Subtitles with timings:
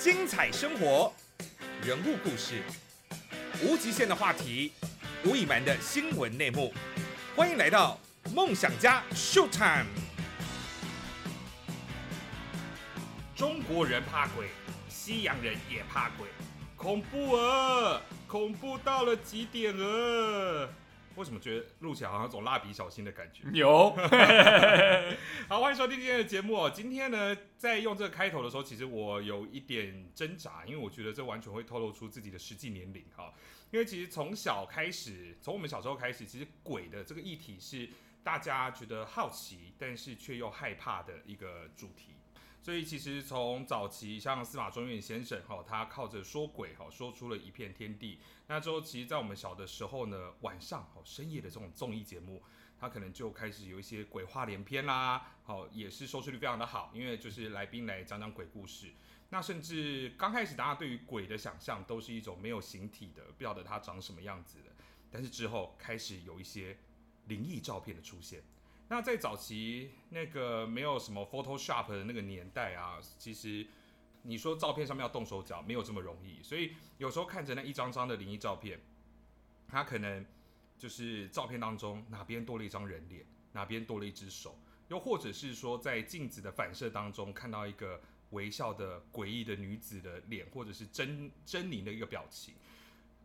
[0.00, 1.12] 精彩生活，
[1.84, 2.62] 人物故事，
[3.62, 4.72] 无极限的话题，
[5.26, 6.72] 无隐瞒的新闻内幕，
[7.36, 8.00] 欢迎来到
[8.34, 9.84] 梦想家秀 time。
[13.36, 14.48] 中国人怕鬼，
[14.88, 16.26] 西洋人也怕鬼，
[16.76, 18.00] 恐怖啊！
[18.26, 20.72] 恐怖到了极点了。
[21.16, 23.42] 为什么觉得录起来好像有种蜡笔小新的感觉？
[23.52, 23.90] 有，
[25.48, 26.70] 好，欢迎收听今天的节目哦。
[26.72, 33.32] 今天呢，在用这个开头的时候，其实我有一点挣扎，因为我觉得这完全会透露出自己的实际年龄哈。
[33.70, 37.88] 因为其实从小开始，从我们小时候开始，其实鬼的这个议题是
[38.22, 42.14] 大家觉得好奇，但是却又害怕的一个主题。
[42.62, 48.18] 所以其实从早期像司马中院先生哈，他靠着说鬼哈，说出了一片天地。
[48.48, 52.42] 那之后，其实，在我们小的时候呢，晚上哦深夜的这种综艺节目，
[52.78, 58.92] 他可能就开始有一些鬼话连篇啦，好也是收视率非常的好，因为就是来宾来讲讲鬼故事。
[59.30, 64.70] 那甚至刚开始大家对于鬼的想象都是一种没有形体的，不晓得它长什么样子的。
[65.10, 66.76] 但是之后开始有一些
[67.26, 68.42] 灵异照片的出现。
[68.92, 73.64] 那在早期那个没有什么 Photoshop 的那个年代啊，其实
[74.22, 78.80] 你说照片上面要动手脚没有这么容易，所以有时候看着那一张张的灵异照片，
[79.68, 80.26] 它可能
[80.76, 92.54] 就是照片当中哪边多了一张人脸，哪边多了一只手，又或者是说在镜子的反射当中看到一个微笑的诡异的女子的脸，或者是狰狰狞的一个表情，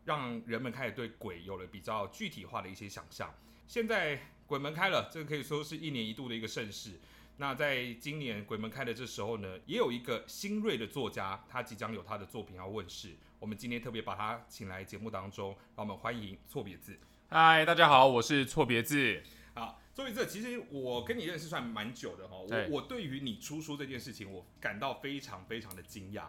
[0.06, 3.34] 让人们开始对鬼有了比较具体化的一些想象。
[3.68, 7.00] 现在鬼门开了，这个可以说是一年一度的一个盛事。
[7.38, 13.16] 那在今年鬼门开的这时候呢，也有一个新锐的作家，他即将有他的作品要问世。
[13.40, 16.98] 我们今天特别把他请来节目当中，让我们欢迎错别字。
[17.28, 19.22] 嗨，大家好，我是错别字。
[19.56, 22.38] 好，错别字，其实我跟你认识算蛮久的哈。
[22.38, 26.28] 我我对于你出书这件事情，我感到非常非常的惊讶。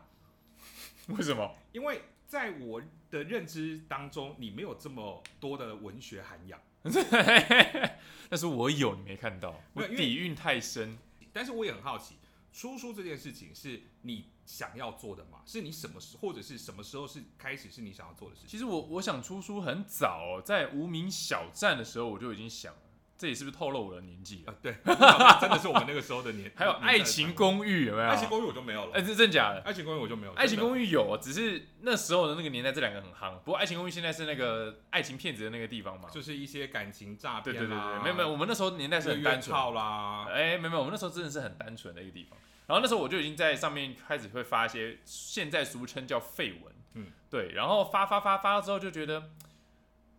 [1.08, 1.54] 为什么？
[1.72, 6.60] 因为在我的认知当中，你没有这么多的文学涵养。
[8.28, 10.96] 但是我有，你没看到，我底蕴太深。
[11.32, 12.16] 但是我也很好奇，
[12.52, 15.40] 出书这件事情是你想要做的吗？
[15.44, 18.50] 是你什么时或者是什么时候是开始是你想要做的事情？
[18.50, 22.80] 其实我我想出书很早，在无名小站的时候我就已经想了。
[23.18, 24.54] 这里是不是透露我的年纪啊？
[24.60, 26.52] 对，真的是我们那个时候的年。
[26.56, 28.08] 还有《爱情公寓》有没有？
[28.10, 28.92] 《爱情公寓》我就没有了。
[28.94, 29.60] 哎，这真假的？
[29.64, 30.32] 《爱情公寓》我就没有。
[30.34, 33.38] 《爱情公寓》有，只是那时候的那个年代，这两个很夯。
[33.38, 36.10] 不过，《爱情公寓》现在是那个爱情骗子的那个地方嘛？
[36.10, 37.54] 就是一些感情诈骗。
[37.56, 40.26] 对对对对，没有没有，我们那时候年代是很单纯啦。
[40.28, 42.38] 哎，没有没有，我们那时候真的是很单纯的一个地方。
[42.66, 46.74] 然后那时候我就已经在上面开始会发一些现在俗称叫绯闻。
[46.94, 47.52] 嗯，对。
[47.52, 49.30] 然后发发发发了之后，就觉得，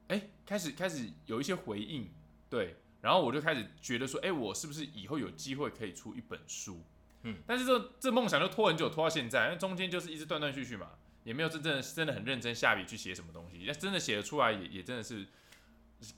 [0.08, 2.10] 哎，开始开始有一些回应，
[2.50, 2.76] 对。
[3.08, 6.84] 然后我就开始觉得说，哎，我是不是以后有机会可以出一本书？
[7.24, 10.90] 嗯，但是这这梦想就拖很久，拖到现在，因为中间就是一直断断续续嘛，
[11.24, 13.64] 也没有真正真的很认真下笔去写什么东西。
[13.64, 15.26] 要真的写得出来，也也真的是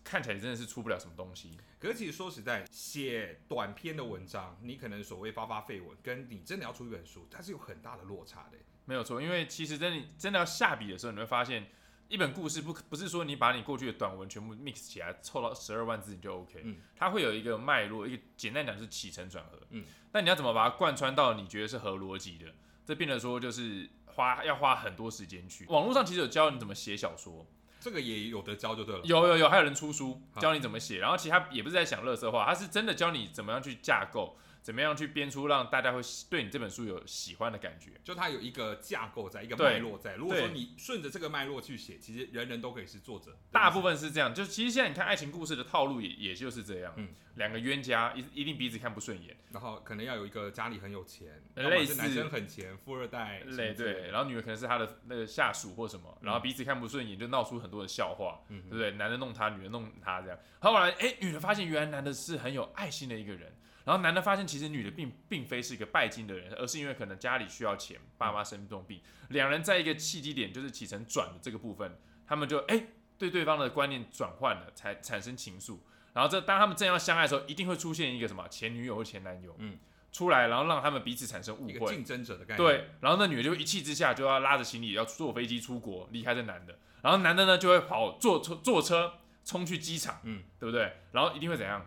[0.03, 1.55] 看起来真的是出不了什么东西。
[1.79, 8.57] 可是其实说实在，写短篇的文章，你可能所谓发发绯闻，跟你真的要出一本书，它是有很大的落差的。
[8.85, 11.67] 没有错，因为其实真的真的要下笔的时候，你会发现。
[12.09, 22.47] 一本故事不不是说你把你过去的短文全部 mix 起来凑到十二万字你就 OK，嗯，它会有一个脉络，一个简单讲是起承转合，嗯，但你要怎么把它贯穿到你觉得是合逻辑的，
[22.83, 25.67] 这变得说就是花要花很多时间去。
[25.67, 27.45] 网络上其实有教你怎么写小说，
[27.79, 29.01] 这个也有得教就对了。
[29.03, 34.35] 有有有，还有人出书教你怎么写，然后其他也不是在想乐色话，他是真的教你怎么样去架构。
[34.61, 37.91] 怎么样去编出让大家会对你这本书有喜欢的感觉？
[38.03, 40.15] 就它有一个架构在，一个脉络在。
[40.15, 43.37] 如果说你顺着这个脉络去写，其实人人都可以是作者。
[43.51, 46.93] 大部分是这样，就是其实现在你看爱情故事的套路也也就是这样。
[46.97, 53.39] 嗯，两个冤家一一定彼此看不顺眼，然后可能要有一个家里很有钱，类似男生很钱，富二代。
[53.45, 58.91] 类对，然后女人可能是他的那个下属或什么，然后彼此看不顺眼，就闹出很多的笑话，对不对？
[58.91, 60.37] 男的弄他，女的弄他这样。
[60.59, 63.53] 后来哎，女的发现原来男的是很有爱心的一个人。
[63.85, 71.97] 然后男的发现，其实女的并并非是一个拜金的人，而是因为可能家里需要钱，爸妈生重病，两人在一个契机点，就是起承转的这个部分，
[72.27, 72.87] 他们就哎
[73.17, 75.79] 对对方的观念转换了，才产生情愫。
[76.13, 79.77] 然后这当他们正要相爱的时候，一定会出现一个什么前女友或前男友，嗯，
[80.11, 82.57] 出来，然后让他们彼此产生误会，竞争者的概念。
[82.57, 89.13] 对，然后那女的就一气之下就要拉着行李要坐飞机出国离开这男的，然后男的呢就会跑坐车坐车
[89.45, 90.93] 冲去机场，嗯，对不对？
[91.11, 91.85] 然后一定会怎样？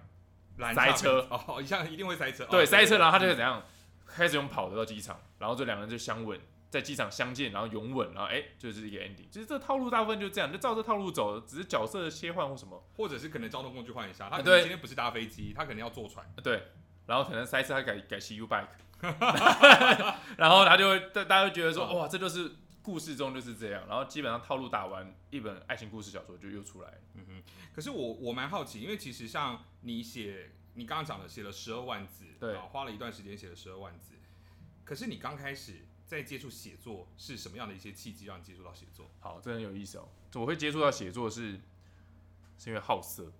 [0.75, 2.44] 塞车哦，一下一定会塞车。
[2.47, 3.62] 对，塞车，然后他就会怎样？
[4.06, 6.38] 开始用跑的到机场，然后这两个人就相吻，
[6.69, 9.26] 在机场相见，然后拥吻，然后哎，就是一个 ending。
[9.31, 14.29] 其实这套路大部分就这样，就照这套路走，只是角色的切换或什么，或者是可能交通工具换一下。
[14.29, 16.26] 他可能今天不是搭飞机，他可能要坐船。
[16.43, 16.62] 对，
[17.06, 18.67] 然后可能下一次他改改骑 U bike，
[20.37, 22.50] 然后他就会大大家会觉得说，哇，这就是
[22.82, 26.99] 故事中就是这样，然后基本上套路打完，一本爱情故事小说就又出来了。
[27.14, 27.43] 嗯哼，
[27.75, 34.14] 可是我我蛮好奇，因为其实像你写，你刚刚讲的写了十二万字，对啊花了一段时间写了十二万字，
[34.84, 39.11] 可是你刚开始在接触写作是什么样的一些契机让你接触到写作？
[39.20, 40.08] 好，这很有意思哦。
[40.35, 41.61] 我会接触到写作是
[42.58, 43.32] 是因为好色。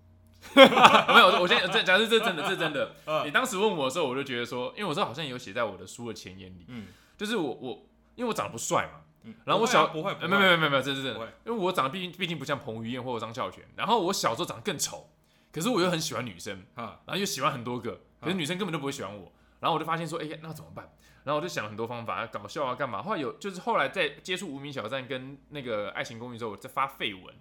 [0.56, 2.96] 没有，我现在这假设这真的，这真的。
[3.04, 7.86] 呃 你当时问我的时候，我就觉得说，因为我这好像有写在我的书的前言里，嗯就是我我
[8.16, 11.26] 因为我长得不帅嘛，嗯，然后我小不会没有没有没有没有，这是真不会。
[11.26, 15.08] 的，因为我长得毕竟毕竟不像彭于晏或者张孝全，然后我小时候长得更丑，
[15.52, 20.90] 可是我又很喜欢女生，啊，然后又喜欢很多个，可是女生根本就不会喜欢我，然后我就发现说，哎、那怎么办？
[21.24, 23.00] 然后我就想了很多方法，搞笑啊，干嘛？
[23.00, 27.32] 后来有就是后来在接触无名小站跟那个爱情公寓之后，我在发绯闻，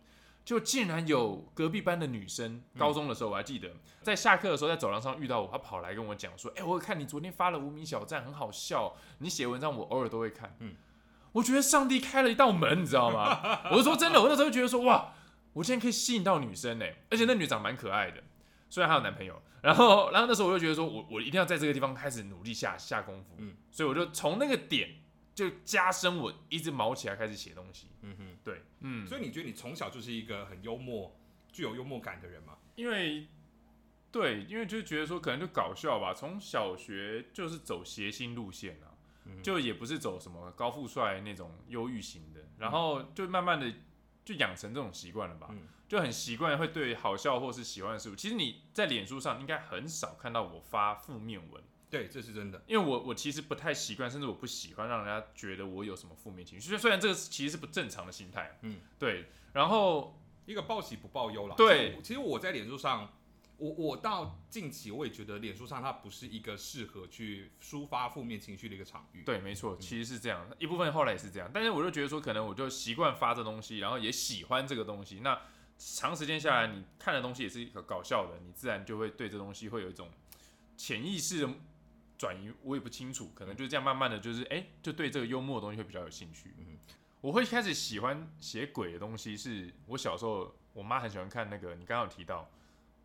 [0.45, 3.72] 就竟然有隔壁班的女生，高中的时候我还记得，
[4.04, 10.75] 在下课的时候在走廊上遇到我，她跑来跟我讲说，哎、我看你昨天发了无名小站，很好笑，你写文章我偶尔都会看，嗯
[11.33, 13.62] 我觉得上帝开了一道门，你知道吗？
[13.72, 15.13] 我是说真的，我那时候就觉得说，哇，
[15.54, 18.22] 我竟然可以吸引到女生呢，而且那女长蛮可爱的，
[18.69, 23.56] 虽然她有男朋友，然后，然后那时候我就觉得说我我一定要在这个地方开始努力下下功夫，嗯。
[23.69, 24.89] 所以我就从那个点
[25.33, 31.18] 就加深我一直毛起来开始写东西，嗯哼，对，嗯，所以你觉得你从小就是一个很幽默、
[31.51, 32.57] 具有幽默感的人吗？
[32.75, 33.28] 因为
[34.12, 38.91] 对，因为就觉得说可能就搞笑吧，从小学就是走谐星路线啊，嗯
[39.42, 43.74] 就也不是走什么高富帅那种忧郁型的，然后就慢慢的
[44.24, 48.16] 就养成这种习惯了吧，嗯就很习惯会对好笑或是喜欢的事物。
[48.16, 52.63] 其实你在脸书上应该很少看到我发负面文，对，这是真的。
[52.66, 56.69] 因为我我其实不太习惯，甚至我不喜欢让人家觉得我有什么负面情绪。
[56.69, 59.25] 虽虽然这个其实是不正常的心态，嗯，对。
[59.51, 61.56] 然后一个报喜不报忧啦。
[61.57, 63.12] 对其实我在脸书上，
[63.62, 69.22] 我我到近期我也觉得脸书上它不是一个适合去抒发负面情绪的一个场域。
[69.24, 75.19] 对，没错，其实是这样，一部分后来也是这样，但是我就觉得说，可能我就习惯发这东西，然后也喜欢这个东西。
[75.19, 75.40] 那
[75.78, 80.10] 长时间下来，你看的东西也是搞搞笑的，你自然就会对这东西会有一种
[80.75, 81.54] 潜意识的
[82.18, 82.52] 转移。
[82.64, 86.56] 我也不清楚，可能就是这样慢慢的就是，哎、就对这个幽默的东西会比较有兴趣。
[86.57, 86.80] 嗯
[87.22, 92.50] 我会开始喜欢写鬼的东西，是我小时候我妈很喜欢看那个，你刚刚有提到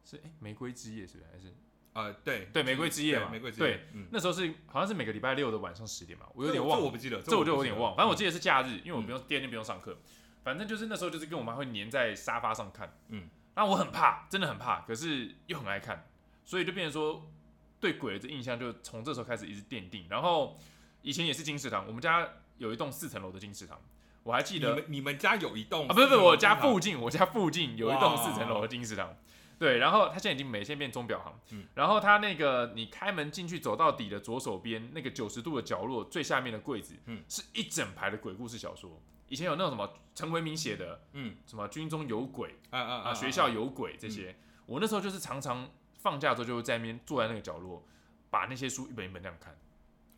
[0.09, 1.31] 是哎、玫瑰之夜是不是？
[1.33, 1.55] 还是？
[1.93, 3.29] 呃，对对玫瑰之夜嘛。
[3.31, 9.99] 玫瑰之夜对，嗯，那时候是好像是每个礼拜六的晚上十点吧，我有点忘这我不记得，这我就有点忘，反正我记得，是假日，因为我不用、第二天不用上课，
[10.45, 16.07] 反正就是那时候就是跟我妈会黏在沙发上看，嗯，那我很怕，真的很怕，可是又很爱看，
[16.45, 17.27] 所以就变成说
[17.81, 20.07] 对鬼的这印象就从这时候开始一直奠定。
[20.11, 20.55] 然后
[21.01, 22.29] 以前也是金石堂，我们家
[22.59, 23.81] 有一栋四层楼的金石堂，
[24.23, 29.17] 我还记得你们你们家有一栋啊，不是不是，我家附附近，我家附近有一栋四层楼的金石堂。
[29.59, 31.33] 对，然后它现在已经没，现在变钟表行。
[31.53, 39.01] 嗯然后它那个你开门进去走到底的左手边那个九十度的角落最下面的柜子，嗯是一整排的鬼故事小说。
[39.29, 44.37] 以前有那种什么陈为民写的，嗯什么军中有鬼啊啊啊，学校有鬼这些。
[44.67, 47.85] 我那时候就是常常放假的时候就会在那边坐在那个角落，
[48.31, 49.57] 把那些书一本一本这样看。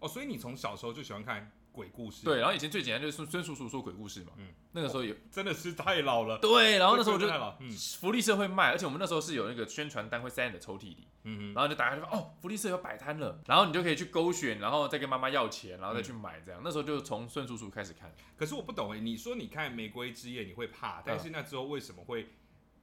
[0.01, 4.49] 哦，所以你从小时候就喜欢看鬼故事，，对，然后以前最简单就是孙孙叔叔说鬼故事嘛，嗯。
[4.73, 6.39] 那个时候也真的是太老了。
[6.39, 7.71] 对，然后那时候我就太老，嗯。
[8.01, 16.61] 福利社会卖，而且我们那时候是有那个宣传单会塞在你的抽屉里，嗯然后就打开就发哦，福利社有摆摊了，然后你就可以去勾选，然后再跟妈妈要钱，然后再去买这样。
[16.65, 22.29] 那时候就从孙叔叔开始看，可是我不懂哎，你说你看《玫瑰之夜》你会怕，但是那之后为什么会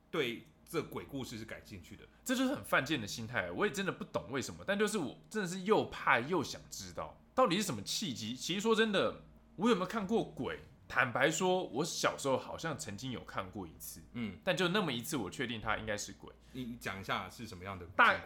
[0.09, 2.03] 对这鬼故事是感兴趣的？
[2.23, 3.51] 这就是很犯贱的心态。
[3.51, 8.35] 我也真的不懂为什么，但就是我真的是又怕又想知道到底是什么契机。
[8.35, 9.21] 其实说真的，
[9.57, 10.59] 我有没有看过鬼？
[10.87, 16.31] 坦白说，我小时候好像曾经有看过一次，嗯，但就那么一次，我确定它应该是鬼。
[16.51, 18.21] 你你讲一下是什么样的大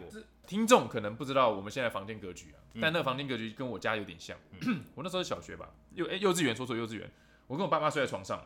[0.45, 4.37] 听众可能不知道我们现在房间格局啊，嗯但那个房间格局跟我家有点像。
[4.93, 7.09] 我那时候是小学吧，幼诶、幼稚园，说错幼稚园。
[7.47, 8.45] 我跟我爸妈睡在床上，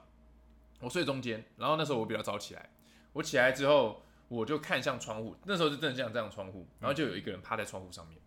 [0.79, 2.70] 我睡中间，然后那时候我比较早起来，
[3.13, 8.20] 我起来之后我就看向窗户，那时候是真的像这样窗户，然后就有一个人趴在窗户上面，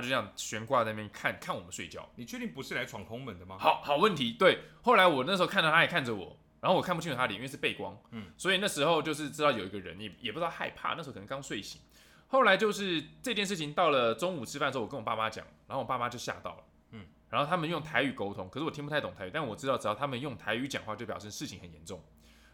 [0.00, 2.08] 他就这样悬挂在那边看看我们睡觉。
[2.16, 3.58] 你确定不是来闯空门的吗？
[3.58, 4.60] 好好问题，对。
[4.82, 11.80] 后来我那时候看到他也看着我，然后我看不清楚他脸，因为是背光，嗯，所以那时候就是知道有一个人，也也不知道害怕，那时候可能刚睡醒。
[12.28, 22.02] 后来就是这件事情到了中午吃饭的时候，我跟我爸妈讲，然后我爸妈就吓到了，嗯，然后他们用台语沟通，可是我听不太懂台语，但我知道只要他们用台语讲话，就表示事情很严重。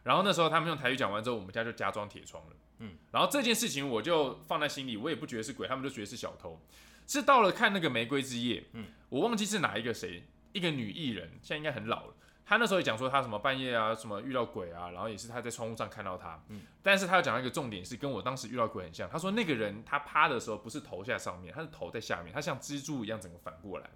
[0.03, 6.61] 然后那时候他们用台语讲完之后，我们家就加装铁窗了，嗯，然后这件事情我就放在心里，我也不觉得是鬼，他们就觉得是小偷。
[7.07, 12.15] 是到了看那个《玫瑰之夜》，嗯，我忘记是哪一个谁，一个女艺人，现在应该很老了。
[12.45, 16.41] 她那时候也讲说她什么半夜啊，什么遇到鬼啊，然后也是她在窗户上看到他。
[16.49, 23.91] 嗯但是她有讲到一个重点是跟我当时遇到鬼很像，她说那个人他趴的时候不是头下上面，他是头在下面，他像蜘蛛一样整个反过来，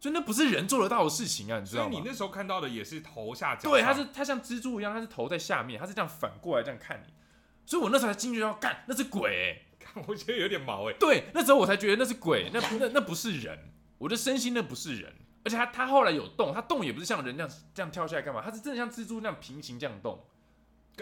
[0.00, 1.90] 所以那不是人做得到的事情啊，你知道吗？
[1.90, 7.12] 所以你那时候看到的也是头下脚，对，他是他像蜘蛛一样，他是头在下面，他是这样反过来这样看你，
[7.64, 9.64] 所以我那时候才惊觉到，干那是鬼、欸。
[10.06, 15.12] 我觉得有点毛哎、对，那时候我才觉得那是鬼，那那那不是人，我的身心那不是人，
[15.44, 20.24] 而且他他后来有动，他动也不是像人那样这样跳下来干嘛，他是真的像蜘蛛那样平行这样动。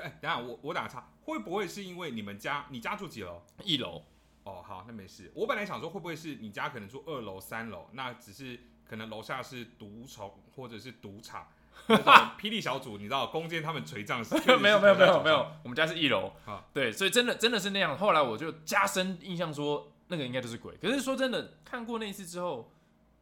[0.03, 3.43] 哎，等一下我我打个岔，会不会是因为你们家你家住几楼？
[3.65, 4.03] 一楼，
[4.45, 5.33] 哦，好，那没事。
[5.35, 11.49] 我本来想说，会不会是你家可能住二楼、三楼，那只是可能楼下是毒虫或者是赌场，
[12.41, 17.97] 霹雳小组，你知道攻坚他们垂杖 是没有没有没有没，有，我们家是一楼好，对，所以真的真的是那样。
[17.97, 22.73] 后来我就加深印象说那个应该就是鬼，可是说真的，看过那一次之后，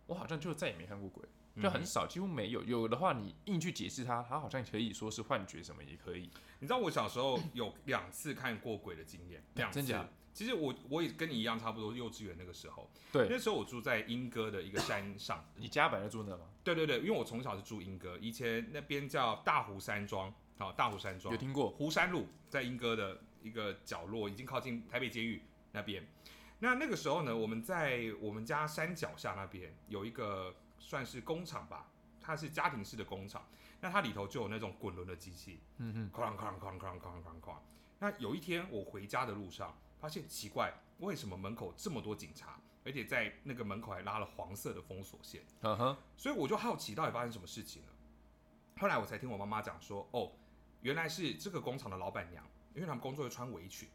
[0.07, 1.25] 我好像就再也没看过鬼。
[1.63, 2.65] 就很少，几乎没有。
[2.65, 6.29] 有的话，你硬去解释它，它好像可以说是幻觉，什么也可以。
[6.59, 10.05] 你知道我小时候有两次看过鬼的经验，两次真假。
[10.35, 12.91] 其实我我也跟你一样，差不多幼稚园那个时候。
[13.13, 15.43] 对，那时候我住在莺歌的一个山上。
[15.57, 16.45] 你家本来住那吗？
[16.65, 21.71] 对对对，因为我从小是住莺歌，以前那边叫大湖山庄，好，大湖山庄有听过。
[21.71, 26.07] 湖山路在莺歌的一个角落，已经靠近台北监狱那边。
[26.59, 31.89] 那那个时候呢，我们在我们家山脚下那边有一个算是工厂吧，
[32.21, 33.47] 它是家庭式的工厂。
[33.81, 37.55] 那它里头就有那种滚轮的机器，嗯哼哐啷哐啷哐啷哐啷哐啷哐。
[37.99, 45.41] 那有一天我回家的路上，发现奇怪，为什么门口这么多警察，而且在那个门口还拉了黄色的封锁线？
[45.63, 47.89] 嗯哼，所以我就好奇到底发生什么事情了。
[48.77, 50.31] 后来我才听我妈妈讲说，哦，
[50.83, 52.45] 原来是这个工厂的老板娘，
[52.75, 53.89] 因为他们工作会穿围裙，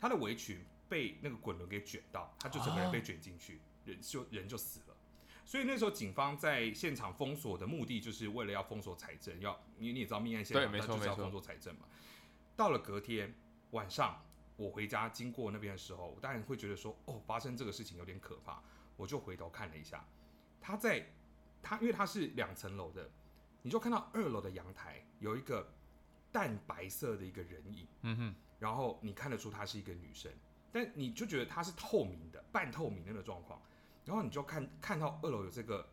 [0.00, 4.96] 她的围裙被那个滚轮给卷到，她就整个人被卷进去，人就人就死了。
[5.44, 11.82] 所以那时候警方在现场封锁的目的，就是为了要封锁财政，要你你也知道命案现场，对没错没错它就是要封锁财政嘛。
[12.56, 13.32] 到了隔天
[13.70, 14.20] 晚上，
[14.56, 18.62] 我回家经过那边的时候，我当然会觉得说，哦，发生这个事情有点可怕，
[18.96, 20.04] 我就回头看了一下，
[20.60, 21.06] 他在
[21.62, 23.10] 他因为它是两层楼的，
[23.62, 25.72] 你就看到二楼的阳台有一个
[26.30, 30.32] 淡白色的一个人影，嗯哼，然后你看得出她是一个女生，
[30.72, 33.60] 但你就觉得她是透明的、半透明的那个状况，
[34.04, 35.88] 然后你就看看到二楼有这个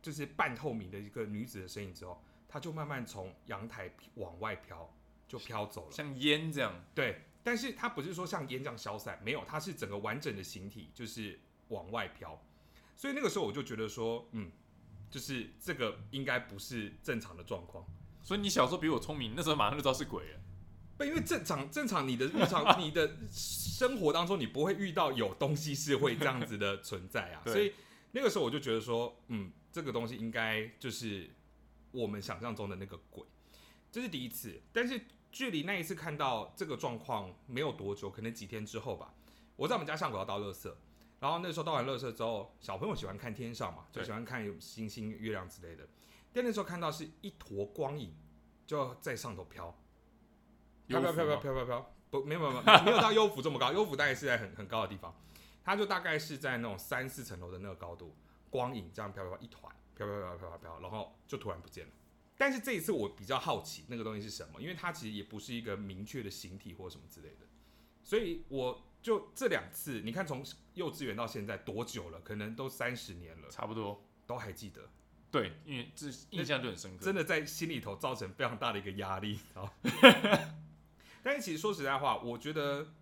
[0.00, 4.88] 就是半透明的一个女子的身影之后，她就慢慢从阳台往外飘，
[5.28, 5.92] 就飘走了。
[5.92, 6.74] 像烟这样。
[6.94, 12.40] 对，但是它不是说像烟这样消散，没有，它是整个完整的形体就是往外飘，
[12.96, 14.50] 所以那个时候我就觉得说，嗯，
[15.10, 17.84] 就是这个应该不是正常的状况。
[18.22, 20.40] 所以你小时候比我聪明，那时候马上就知道是鬼了。
[20.96, 27.72] 不，因为正常正常你的日常你的生活当中，你不会遇到有东西是会这样子的存在啊， 所以
[28.12, 31.28] 那个时候我就觉得说，嗯，这个东西应该就是
[31.90, 33.24] 我们想象中的那个鬼，
[33.90, 34.60] 这是第一次。
[34.72, 35.00] 但是
[35.32, 39.14] 距离那一次看到这个状况没有多久，可能几天之后吧，
[39.56, 40.70] 我在我们家巷口要倒垃圾，
[41.18, 45.88] 然后那时候倒完垃圾之后，小朋友喜欢看天上嘛，就喜欢看星星、月亮之类的。
[46.34, 48.14] 但那时候看到是一坨光影，
[48.66, 49.74] 就在上头飘。
[50.86, 55.14] 飘飘飘飘飘飘飘，不，没有没有没有没有到优福这么高， 优福大概是在很很高的地方，
[55.64, 58.14] 它就大概是在那种三四层楼的那个高度，
[58.50, 61.92] 光影这样飘飘一团，飘飘飘飘飘飘，然后就突然不见了。
[62.42, 67.46] 但是这一次我比较好奇那个东西是什么，因为它其实也不是一个明确的形体或什么之类的，
[68.02, 70.44] 所以我就这两次，你看从
[70.74, 72.20] 幼稚园到现在多久了？
[72.22, 74.02] 可能都三十年了，差不多。
[74.24, 74.88] 都还记得，
[75.30, 77.04] 对，因为这印象就很深刻。
[77.04, 79.38] 真的在心里头造成非常大的一个压力。
[79.52, 79.74] 好，
[81.22, 82.94] 但是其实说实在话，我觉得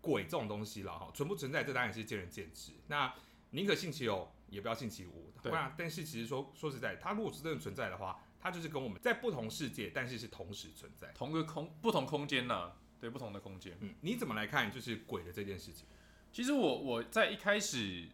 [0.00, 2.72] 鬼这种东西了，哈，存不存在，这当然是见仁见智。
[2.88, 3.14] 那
[3.50, 5.32] 宁可信其有，也不要信其无。
[5.42, 11.12] 对啊但是其实说说实在，它如果是真的存在的话，它就是跟我们在不同世界，但是是同时存在。
[11.14, 13.76] 同个空不同空间呐、对，不同的空间。
[13.80, 15.86] 嗯，你怎么来看就是鬼的这件事情？
[16.32, 18.08] 其实我我在一开始，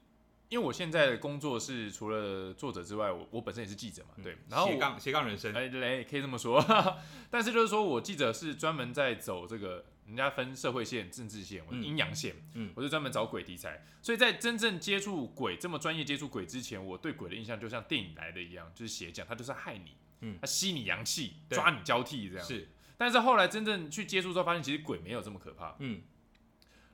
[0.49, 4.37] 因为我现在的工作是除了作者之外，我我本身也是记者嘛，对。
[4.51, 6.63] 然后斜杠斜杠人生，哎，对，可以这么说。
[7.31, 13.85] 但是就是说我记者是专门在走这个，人家分社会线、政治线，阴阳线，嗯我就专门找鬼题材。
[14.03, 22.47] 所以在真正接触鬼这么专业接触鬼之前，我对鬼的印象就像电影来的一样，就是邪讲，他就是害你，嗯他吸你阳气，抓你交替这样。
[22.47, 25.77] 是，但是后来真正去接触之后，发现其实鬼没有这么可怕。
[25.79, 26.03] 嗯，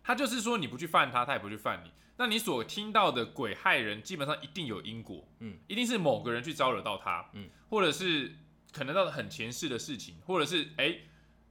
[0.03, 1.91] 他就是说你不去犯他，他也不去犯你。
[2.17, 8.37] 那你所听到的鬼害人，基本上一定有因果，嗯，一定是某个人去招惹到他，嗯，或者是
[8.73, 10.97] 可能到很前世的事情，或者是哎、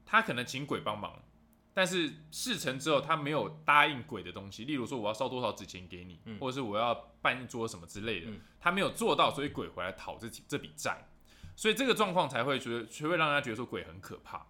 [0.05, 1.21] 他可能请鬼帮忙，
[1.73, 11.05] 但是事成之后他没有答应鬼的东西，例如说我要烧多少纸钱给你，嗯或者是我要办一桌什么之类的，嗯他没有做到，所以鬼回来讨这这笔债。
[11.55, 14.45] 所以这个状况才会觉得，才会让大家觉得说鬼很可怕。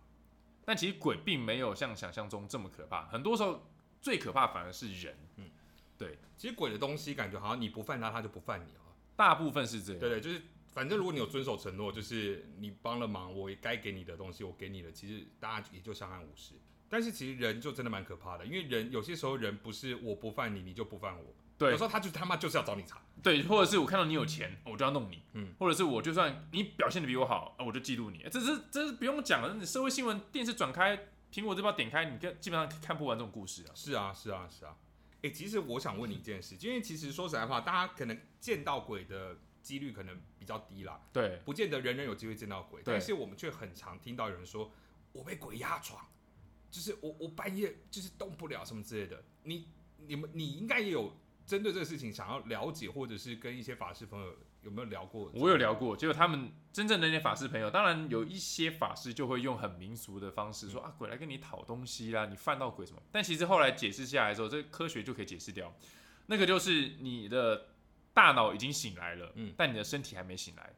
[0.66, 3.68] 但其实鬼并没有像想象中这么可怕，很多时候
[4.02, 5.16] 最可怕反而是人。
[5.36, 5.52] 嗯，
[5.98, 8.96] 对，其实鬼的东西感觉好像你不犯他，他就不犯你啊。
[9.16, 10.00] 大部分是这样。
[10.00, 10.42] 对对，就是
[10.72, 16.54] 反正如果你有遵守承诺，就是你帮了忙，我该给你的东西我给你了，其实大家也就相安无事。
[16.88, 21.36] 但是其实人就真的蛮可怕的，因为人有些时候人不是我不犯你，你就不犯我。
[21.58, 23.02] 对，有时候他就他妈就是要找你茬。
[23.22, 25.22] 对，或者是我看到你有钱，我就要弄你。
[25.34, 28.26] 嗯，或者是我就算你表现的比我好，啊，我就嫉妒你。
[28.30, 33.72] 这是这是不用讲了，你社会新闻电视转开，苹果日报点开，你跟基本上看不完这种故事啊。
[33.74, 34.76] 是啊，是啊，是啊。
[35.22, 41.00] 哎，其实我想问你一件事，因 为其实说实在话，大家可能见到鬼的几率可能比较低啦。
[41.14, 44.70] 对，不见得人人有机会见到鬼，但是我们却很常听到有人说，
[45.14, 46.06] 我被鬼压床。
[46.70, 49.68] 就是我我半夜就是动不了什么之类的，你
[50.08, 51.16] 你们你应该也有
[51.46, 55.30] 针对这个事情想要了解，或者是跟一些法师朋友有没有聊过？
[55.36, 63.02] 我有聊过，结果他们真正的那些法师朋友，当然有一些法师就会用很民俗的方式说啊，鬼来跟你讨东西啦，你犯到鬼什么？
[63.12, 65.74] 但其实后来解释下来之后，这科学就可以解释掉，
[66.28, 67.68] 那个就是你的
[68.14, 70.74] 大脑已经醒来了，嗯，但你的身体还没醒来。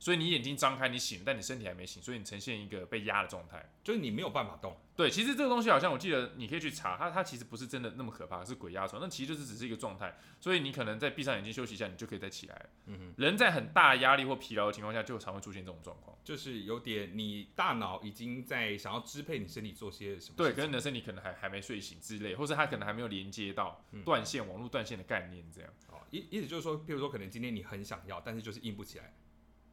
[0.00, 4.74] 所以你眼睛张开，你醒，但你身体还没醒，所以你呈现一个被压的状态，就是你没有办法动。
[4.96, 10.16] 对，其实这个东西好像我记得你可以去查，它它其实不是真的那么可怕，是鬼压床，那其实就是只是一个状态。
[10.40, 12.66] 所以你可能在闭上眼睛休息一下，你就可以再起来。
[12.86, 20.34] 嗯哼，人在很大压力或疲劳的情况下，就常会出现这种状况，就是有点你大脑已经在想要支配你身体做些什么。
[20.38, 25.70] 对，可是你的身体可能还还没睡醒之类，或是它可能还没有连接到断线、网络断线的概念这样。
[25.88, 29.14] 哦，意意思就是说，譬如说可能今天你很想要，但是就是硬不起来。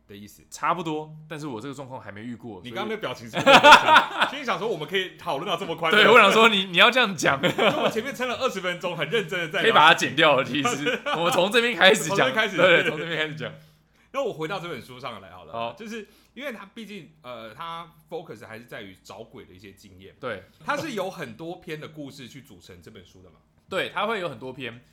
[0.07, 2.61] 的意思差不多，但是我这个状况还没遇过。
[2.63, 3.37] 你刚刚那表情 是，
[4.29, 5.91] 心里想说我们可以讨论到这么宽。
[5.91, 10.45] 对，我想说你你要这样讲， 我前面撑了二十分钟，很认真的在，可以把它剪掉了。
[10.45, 13.51] 其实 我从这边开始讲，开始对，从这边开始讲。
[14.13, 20.15] 那我回到这本书上来好了，好，就是因为它毕竟呃，它 focus 还是在于找鬼的一些经验。
[20.21, 23.35] 对，它是有很多篇的故事去组成这本书的嘛？
[23.67, 24.83] 对，它会有很多篇，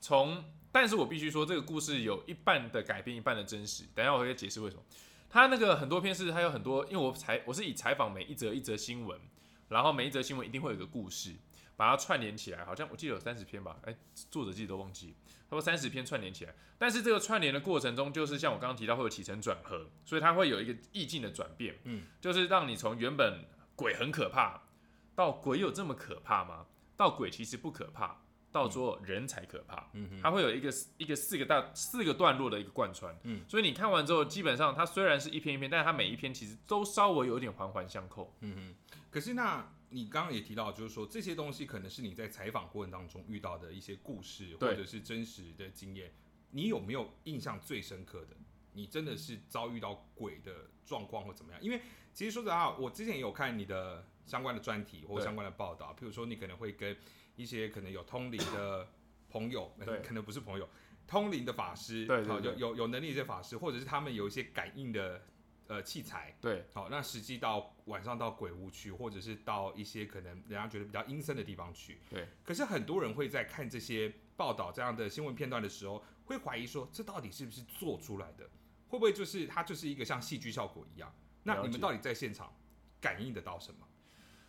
[0.00, 0.44] 从。
[0.74, 3.84] 但是我必须说，这个故事有一半的改编，一半的真实。
[3.94, 4.82] 等下我会解释为什么。
[5.30, 9.16] 他那个很多篇是，他有很多，因为我采我是以采访每一则一则新闻，
[9.68, 11.36] 然后每一则新闻一定会有个故事，
[11.76, 12.64] 把它串联起来。
[12.64, 13.94] 好像我记得有三十篇吧，哎，
[14.32, 15.14] 作者自己都忘记。
[15.48, 21.78] 他说三十篇串联起来，但是这个串联的过程中，就是像我刚刚提到会有起承转合，所以它会有一个意境的转变。
[21.84, 23.44] 嗯，就是让你从原本
[23.76, 24.60] 鬼很可怕，
[25.14, 26.66] 到鬼有这么可怕吗？
[26.96, 28.23] 到鬼其实不可怕。
[28.54, 39.00] 到最后人才可怕，嗯哼它会有一个一个四个大四个段落的一个贯穿，嗯，所以你看完之后，基本上它虽然是一篇一篇，但是它每一篇其实都稍微有点环环相扣，嗯哼。
[39.10, 46.12] 可是那你刚刚也提到，就是说这些东西可能是你在采访过程当中遇到的一些故事，或者是真实的经验，
[46.52, 48.36] 你有没有印象最深刻的？
[48.72, 51.60] 你真的是遭遇到鬼的状况或怎么样？
[51.60, 51.80] 因为
[52.12, 56.96] 其实说实话，我之前也有看你的相关的专题或相关的报道，譬如说你可能会跟。
[57.36, 58.88] 一些可能有通灵的
[59.28, 60.68] 朋友，可能不是朋友，
[61.06, 65.22] 通灵的法师，对，好有有有能力一些法师，或者是他们有一些感应的
[65.66, 72.28] 呃器材，对，好，那实际到晚上到鬼屋去，或者是到一些可能人家觉得比较阴森的地方去，对。
[72.44, 78.48] 可是很多人会在看这些报道这样的新闻片段的时候，会怀疑说，这到底是不是做出来的？
[78.86, 81.12] 会不会就是它就是一个像戏剧效果一样？
[81.42, 82.54] 那你们到底在现场
[83.00, 83.86] 感应得到什么？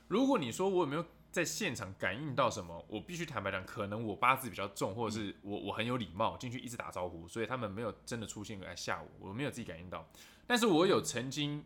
[0.08, 1.04] 如果你说我有没有？
[1.36, 2.86] 在现场感应到什么？
[2.88, 10.10] 我必须坦白讲，可能我八字比较重，或者是我我很有礼貌，进去一直打招呼，所以他们没有真的出现来吓我，我没有自己感应到。
[10.48, 11.66] 但是我有曾经，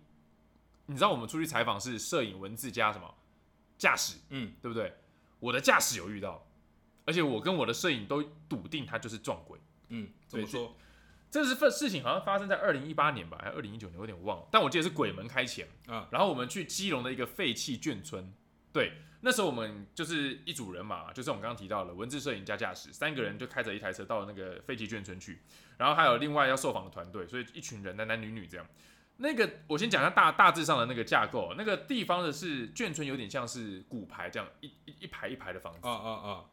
[0.87, 3.13] 你知道我们出去采访是摄影、文字加什么
[3.77, 4.91] 驾驶，嗯，对不对？
[5.39, 6.47] 我的驾驶有遇到，
[7.05, 10.75] 而且我跟我的摄影都笃定他就是撞鬼，嗯，怎么说？
[11.29, 13.99] 这是份事情好像发生在二零一八年吧，还是二零一九年？
[13.99, 16.07] 有点忘了，但我记得是鬼门开前啊。
[16.09, 18.33] 然后我们去基隆的一个废弃眷村，
[18.71, 18.93] 对。
[19.21, 25.41] 那时候我们就是一组人嘛，就是我们刚刚提到了文字摄影加驾驶，三个人就开着一台车到那个废弃眷村去，
[25.77, 28.65] 然后还有另外要受访的团队，所以一群人男男女女这样。
[29.17, 35.79] 那个我先讲一下大大致上的那个架构，那个地方的是眷村，有点像是骨牌这样一一一排一排的房子。
[35.85, 36.45] 啊啊啊！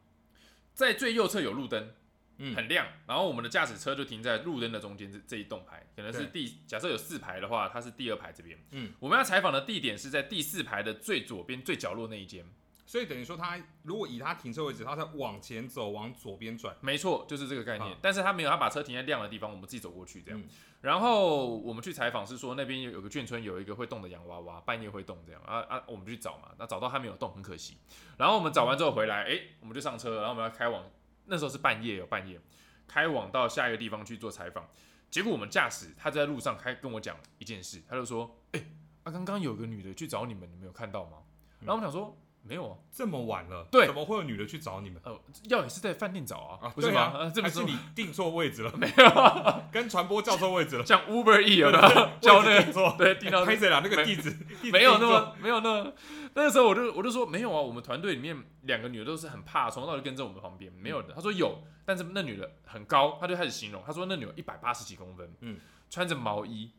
[0.75, 1.95] 在最右侧有路灯。
[2.39, 2.87] 嗯，很亮。
[3.07, 8.59] 然后我们的驾驶车就停在路灯的中间这这一栋牌，可能是第假设有四排的话，它是第二排这边。
[8.71, 12.45] 嗯，我们要采访的地点是在第四排的最左边最角落那一间。
[12.89, 16.77] 所以等于说，他如果以他停车位置，他在往前走，往左边转。
[16.81, 17.97] 没错，就是这个概念。
[18.01, 20.41] 但是他没有，他把车停在亮的地方，我们自己走过去这样。
[20.83, 26.53] 然后我们去采访是说，那边有有个眷村有一个会动的洋娃娃，半夜会动这样啊啊，我们去找嘛。
[26.59, 27.77] 那找到他没有动，很可惜。
[28.19, 30.85] 然后我们找完之后回来，哎，我们就上车，然后我们要开往。
[31.27, 32.41] 那时候是半夜，有半夜，
[32.87, 34.69] 开往到下一个地方去做采访。
[35.11, 38.65] 结果我们驾驶他在路上开跟我讲一件事，他就说：“哎、
[39.05, 41.19] 啊，刚刚有个女的去找你们，你们有看到吗？”
[41.61, 43.87] 然后我想说：“没有啊，这么晚了，对。
[43.87, 45.01] 怎么会有女的去找你们？
[45.05, 47.11] 呃，要也是在饭店找啊，啊，不是吗？
[47.13, 49.05] 对啊呃这不是还是你订错位置了， 没有。
[49.07, 52.11] 啊，跟传播叫错位置了， 像 Uber E 有没有？
[52.21, 53.81] 叫那个对订到拍谁啦？
[53.83, 54.31] 那个地址
[54.63, 55.21] 地址没有那订错。
[55.21, 55.93] 么没有那么，
[56.35, 61.13] 那个时候我就我就说没有啊，我们团队里面两个女的都是很怕，从头到尾跟在我们旁边，没有的。
[61.15, 65.59] 他说有，但是那女的很高，他就开始形容，他说那女的一百八十几公分，嗯，
[65.91, 66.71] 穿着毛衣，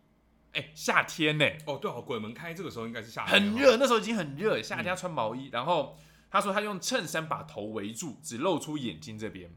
[0.53, 5.97] 哎、夏天呢、哦，对哦，鬼门开这个时候应该是夏天哦，很热，那时候已经很热，夏天她穿毛衣，然后
[6.29, 9.49] 他说他用衬衫把头围住，只露出眼睛这边，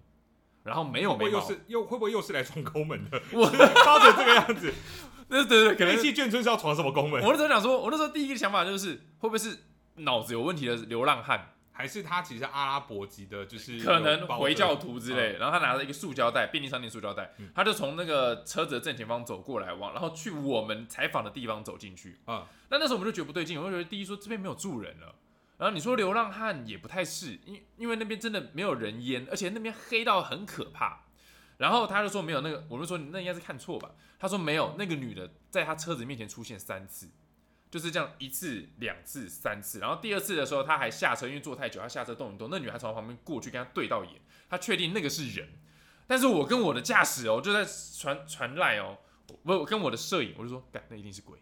[0.63, 3.21] 然后没有眉毛，会不会又是又会不会又是来闯空门的？
[3.33, 3.47] 我
[3.85, 4.73] 包成这个样子，
[5.29, 7.23] 对对对，可能黑气眷村是要闯什么宫门？
[7.23, 9.59] 我那时候想说，我那时候第一个想法就是会不会是
[9.97, 11.55] 脑子有问题的流浪汉。
[11.73, 22.19] 还是他其实阿拉伯籍的，就是可能回教徒之类，然后他拿着一个塑胶袋，便利商店塑胶袋嗯，他就从那个车子的正前方走过来，往然后去我们采访的地方走进去。
[22.27, 25.15] 啊，那那时候我们就觉得不对劲，我就觉得第一说这边没有住人了，
[25.59, 31.05] 然后你说流浪汉也不太是，因因为那边真的没有人烟，而且那边黑到很可怕。
[31.59, 33.91] 然后他就说没有那个，我就说你那应该是看错吧。
[34.19, 37.07] 他说没有，那个女的在他车子面前出现三次，
[37.71, 39.79] 就是这样一次、两次、三次。
[39.79, 45.49] 然后第二次的时候，他还下车，因为坐太久，他下车动一动，那女孩从他旁边过去跟他对到眼，他确定那个是人。
[46.07, 48.99] 但是我跟我的驾驶哦，就在传传来哦，
[49.45, 51.39] 我我跟我的摄影，我就说，干，那一定是鬼。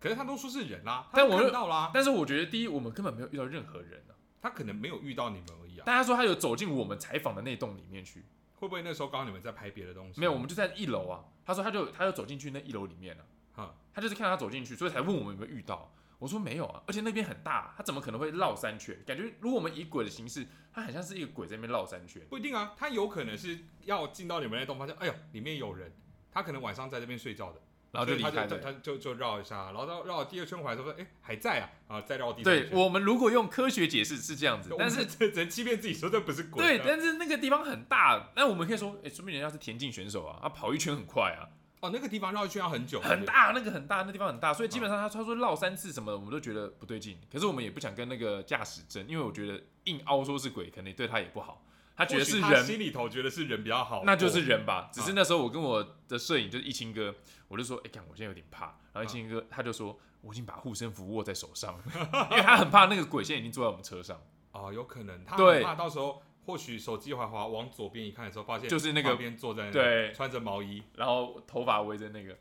[0.00, 4.12] 可是他都说是人啦，但我他看到啦，但是我觉得第一，我们根本没有遇到任何人啊。
[4.40, 5.84] 他可能没有遇到你们而已啊。
[5.86, 8.22] 但他说他有走进我们采访的那栋里面去，
[8.56, 10.20] 会不会那时候刚好你们在拍别的东西？
[10.20, 11.24] 没有，我们就在一楼啊。
[11.46, 15.90] 他说他就他就走进去那一楼里面了、哈，他就是看他走进去，所以才问我们有没有遇到。
[16.20, 18.96] 我说没有啊，而且那边很大，他怎么可能会绕三圈？
[19.04, 22.22] 感觉如果我们以鬼的形式，他很像是一个鬼在那边绕三圈。
[22.30, 25.92] 不一定啊，他有可能是要进到你们那栋，发现哎呦里面有人，
[26.32, 28.58] 他可能晚上在这边睡觉的，然后他就开了。
[28.58, 32.70] 他就就绕一下，然后绕绕了第二圈回来，说哎还在啊，啊再绕第三圈。
[32.70, 36.66] 对我们如果用科学解释是这样子，但是只能欺骗自己说这不是鬼啊。
[36.66, 41.50] 对，但是那个地方很大，那我们可以说，哎、说明人家是田径选手啊，他跑一圈很快啊。
[41.84, 47.18] 哦那个地方绕一圈要很久，很大，那个很大，那地方很大，所以基本上他他说绕三次什么的，我们都觉得不对劲。
[47.30, 51.62] 可是我们也不想跟那个驾驶争，因为我觉得硬凹说是鬼，可能对他也不好。
[51.96, 54.90] 他觉得是人，心里头觉得是人比较好，那就是人吧。
[54.92, 57.14] 只是那时候我跟我的摄影就是一清哥，
[57.46, 58.64] 我就说，哎、看我现在有点怕。
[58.92, 61.78] 然后一清哥他就说，我已经把护身符握在手上，
[62.32, 64.20] 因为他很怕那个鬼现在已经坐在我们车上，
[64.50, 72.36] 哦，有可能他怕到时候或许手机滑滑往左边一看的时候，发现就是那个旁边坐在那对穿着毛衣，然后头发围着那个，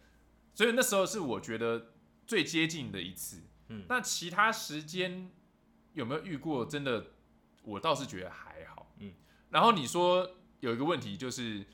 [0.54, 1.94] 所以那时候是我觉得
[2.28, 3.42] 最接近的一次。
[3.70, 5.32] 嗯那其他时间
[5.94, 6.66] 有没有遇过？
[6.66, 7.08] 真的，
[7.64, 8.94] 我倒是觉得还好。
[9.00, 9.14] 嗯，
[9.50, 11.66] 然后你说有一个问题就是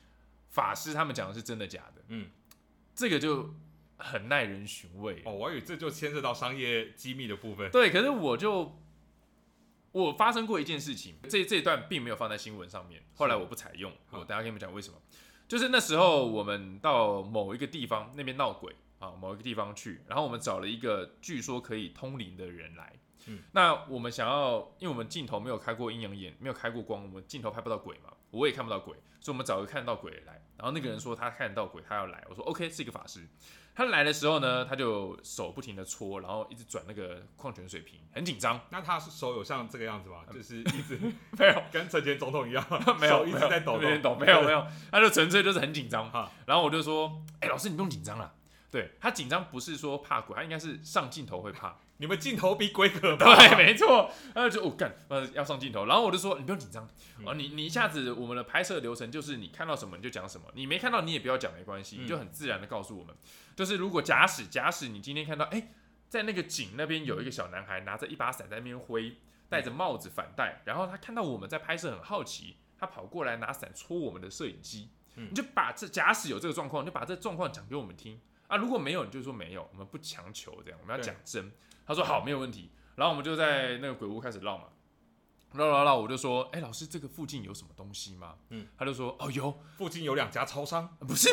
[0.48, 2.02] 法师他们讲的是真的假的？
[2.08, 2.30] 嗯，
[2.94, 3.54] 这个就
[3.98, 5.20] 很耐人寻味。
[5.26, 7.70] 哦，我还以为这就牵涉到商业机密的部分。
[7.72, 8.79] 对，可是我就
[9.92, 14.96] 我发生过一件事情，这这一段并没有放在新闻上面，后来我不采用，我等下跟你们讲为什么。
[15.48, 22.92] 就是那时候我们到某一个地方那边闹鬼啊，某一个地方去，然后我们找了一个据说可以通灵的人来。
[23.26, 30.42] 嗯，那我们想要，因为我们镜头没有开过阴阳眼，没有开过光，我们镜头拍不到鬼嘛，我也看不到鬼，所以我们找一个看得到鬼的来。
[30.56, 33.26] 然后那个人说他看得到鬼，他要来，我说 OK，是一个法师。
[33.74, 38.60] 他来的时候呢，他就手不停的搓，然后一直转那个矿泉水瓶，很紧张。
[38.70, 40.24] 那他手有像这个样子吗？
[40.32, 40.98] 就是一直
[41.38, 42.66] 没有，跟陈前总统一样，
[43.00, 43.98] 没有，一直在抖没有。
[44.02, 46.30] 抖，没有，没有， 他就纯粹就是很紧张哈。
[46.46, 48.34] 然后我就说，哎、老师你不用紧张了。
[48.70, 51.76] 对他紧张不是说怕鬼，他应该是上镜头会怕。
[52.00, 53.36] 你们镜头比鬼可怕。
[53.36, 54.10] 对，没错。
[54.32, 55.84] 他就我干，呃，要上镜头。
[55.84, 63.14] 然后我就说，你不用紧张，嗯哦，你你一下子我们的拍摄流程就是你看到什么你就讲什么，你没看到你也不要讲没关系，嗯你就很自然的告诉我们。
[63.54, 65.68] 就是如果假使假使你今天看到，哎、
[66.08, 69.18] 在那个井那边有一个小男孩拿着一把伞在那边挥，
[69.50, 78.18] 戴着帽子反戴，然后他看到我们在拍摄很好奇，他跑过来拿伞戳我们的摄影机，嗯你就把这假使有这个状况，你就把这状况讲给我们听
[78.50, 78.56] 啊。
[78.58, 81.50] 如果没有，你就说没有，我们不强求这样，我们要对讲真。
[81.86, 82.70] 他说好，没有问题。
[82.96, 84.64] 然后我们就在那个鬼屋开始绕嘛，
[85.54, 88.34] 绕绕绕，我就说，哎、老师，这个附近有什么东西吗？
[88.50, 91.30] 嗯，他就说，哦，有，附近有两家超商，不是，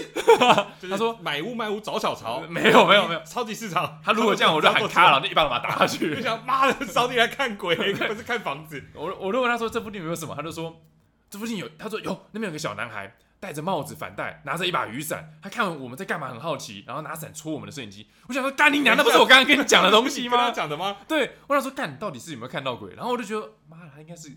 [0.80, 4.02] 就是他说买屋卖屋找小曹，没有没有没有，超级市场。
[4.04, 6.22] 他如果这样，我就喊他了，就一巴掌把他打下去就去。
[6.22, 8.82] 想妈的，扫地来看鬼，不是看房子。
[8.96, 10.34] 我我就问他说，这附近有没有什么？
[10.34, 10.82] 他就说，
[11.30, 13.18] 这附近有，他说有，那边有个小男孩。
[13.40, 18.08] 戴着帽子反戴，拿着一把雨伞，他看我们在干嘛，很好奇，然后拿伞戳我们的摄影机。
[18.28, 20.50] 我想说，干你娘，那不是我刚刚跟你讲的东西吗？
[20.56, 20.98] 讲的吗？
[21.08, 22.94] 对，我想说，干，你到底是有没有看到鬼？
[22.96, 24.32] 然后我就觉得，妈的，他应该是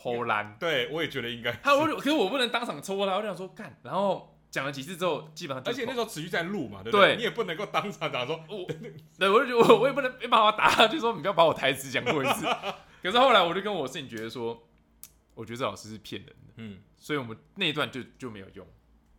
[0.00, 0.56] 齁烂。
[0.60, 1.50] 对，我也觉得应该。
[1.62, 3.76] 他我可是我不能当场戳他，我就想说干。
[3.82, 7.16] 然后讲了几次之后，基本上而且那时候持续在录嘛，对不对对？
[7.16, 8.64] 你也不能够当场讲说，我，
[9.18, 12.46] 对，我就觉得我我也不能没办法打就说你不要把我台词讲过一次。
[13.02, 14.62] 可是后来我就跟我摄影觉得说，
[15.36, 18.66] 我觉得这老师是骗人的，嗯，所以我们那一段就就没有用。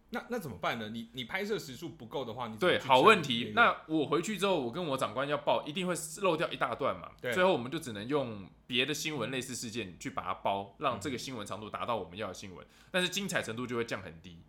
[0.09, 0.89] 那那怎么办呢？
[0.89, 3.51] 你你拍摄时数不够的话，你对，好问题。
[3.53, 7.11] 那我回去之后，我跟我长官要报，一定会漏掉一大段嘛。
[7.21, 14.41] 对最后我们就只能用别的新闻类似事件去把它包，让这个新闻长度达到我们要的新闻，但是精彩程度就会降很低。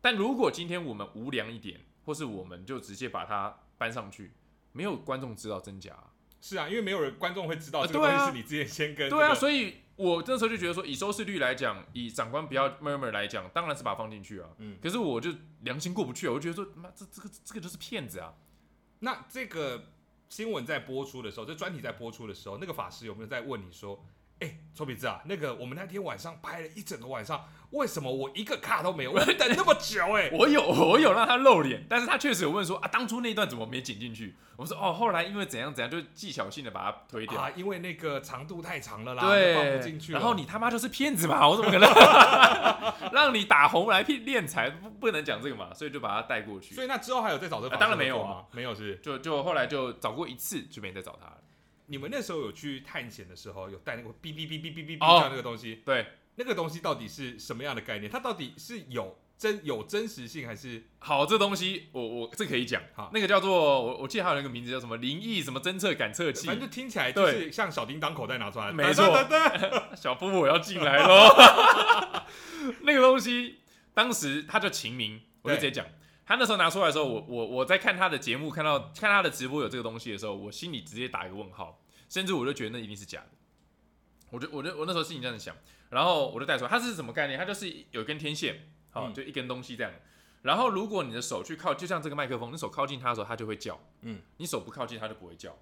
[0.00, 4.32] 但如果今天我们无良一点，或是我们就直接把它搬上去，
[4.72, 14.48] 没有观众知道真假啊、是啊，因为没有人观众会知道啊这个东西是你之前先跟对啊，这个所以我那时候就觉得说，以收视率来讲，以长官不要 murmur 来讲，当然是把它放进去啊。
[14.58, 15.30] 嗯可是我就
[15.60, 18.34] 良心过不去啊，我就觉得说，妈，这这个这个就是骗子啊。
[18.98, 19.92] 那这个
[20.28, 24.04] 新闻在播出的时候，这专题在播出的时候，那个法师有没有在问你说，
[24.40, 29.12] 哎、臭鼻子啊，那个我们那天晚上拍了一整个晚上，为什么我一个卡都没有？
[29.12, 34.34] 我 等那么久、哎，我有我有让他露脸，但是他确实有问说啊，当初那一段怎么没剪进去？
[34.56, 37.40] 我说哦，后来因为怎样怎样，就技巧性的把它推掉。
[37.40, 40.12] 啊，因为那个长度太长了啦，对，放不进去。
[40.12, 41.88] 然后你他妈就是骗子嘛，我怎么可能
[43.12, 44.68] 让你打红来骗敛财？
[44.70, 46.84] 不不能讲这个嘛，所以就把他带过去所。
[46.84, 48.96] 以那之后还有再找这个啊当然没有啊没有是。
[48.96, 51.38] 就就后来就找过一次，就没再找他了。
[51.86, 54.98] 你们那时候有去探险的时候，有带那个哔哔哔哔哔哔哦。
[54.98, 58.10] 哔这样那个东西，对，那个东西到底是什么样的概念？
[58.10, 60.82] 它到底是有真有真实性还是？
[60.98, 62.82] 好，这东西我我这可以讲。
[62.94, 66.46] 哈，那个叫做我我记得还有一个名字叫什么灵异什么侦测感测器。
[66.46, 69.04] 反，正就听起来就是像小叮当口袋拿出来，没错。
[69.04, 71.28] 噔噔噔噔小夫我要进来喽。
[72.82, 73.58] 那个东西
[73.92, 75.84] 当时他叫秦明，我就直接讲。
[76.26, 83.28] 他那时候拿出来的时候，我我我在看他的节目，看到看他的直播有这个东西的时候，我心里直接打一个问号，甚至我就觉得那一定是假的。
[84.30, 85.54] 我就我就我那时候心里这样想，
[85.90, 87.38] 然后我就带出来，它是什么概念？
[87.38, 89.92] 它就是有一根天线，好、嗯就一根东西这样。
[90.42, 95.56] 然后如果你的手去靠，就像这个麦克风，你手靠近它的时候，它就会叫；嗯，你手不靠近，它就不会叫。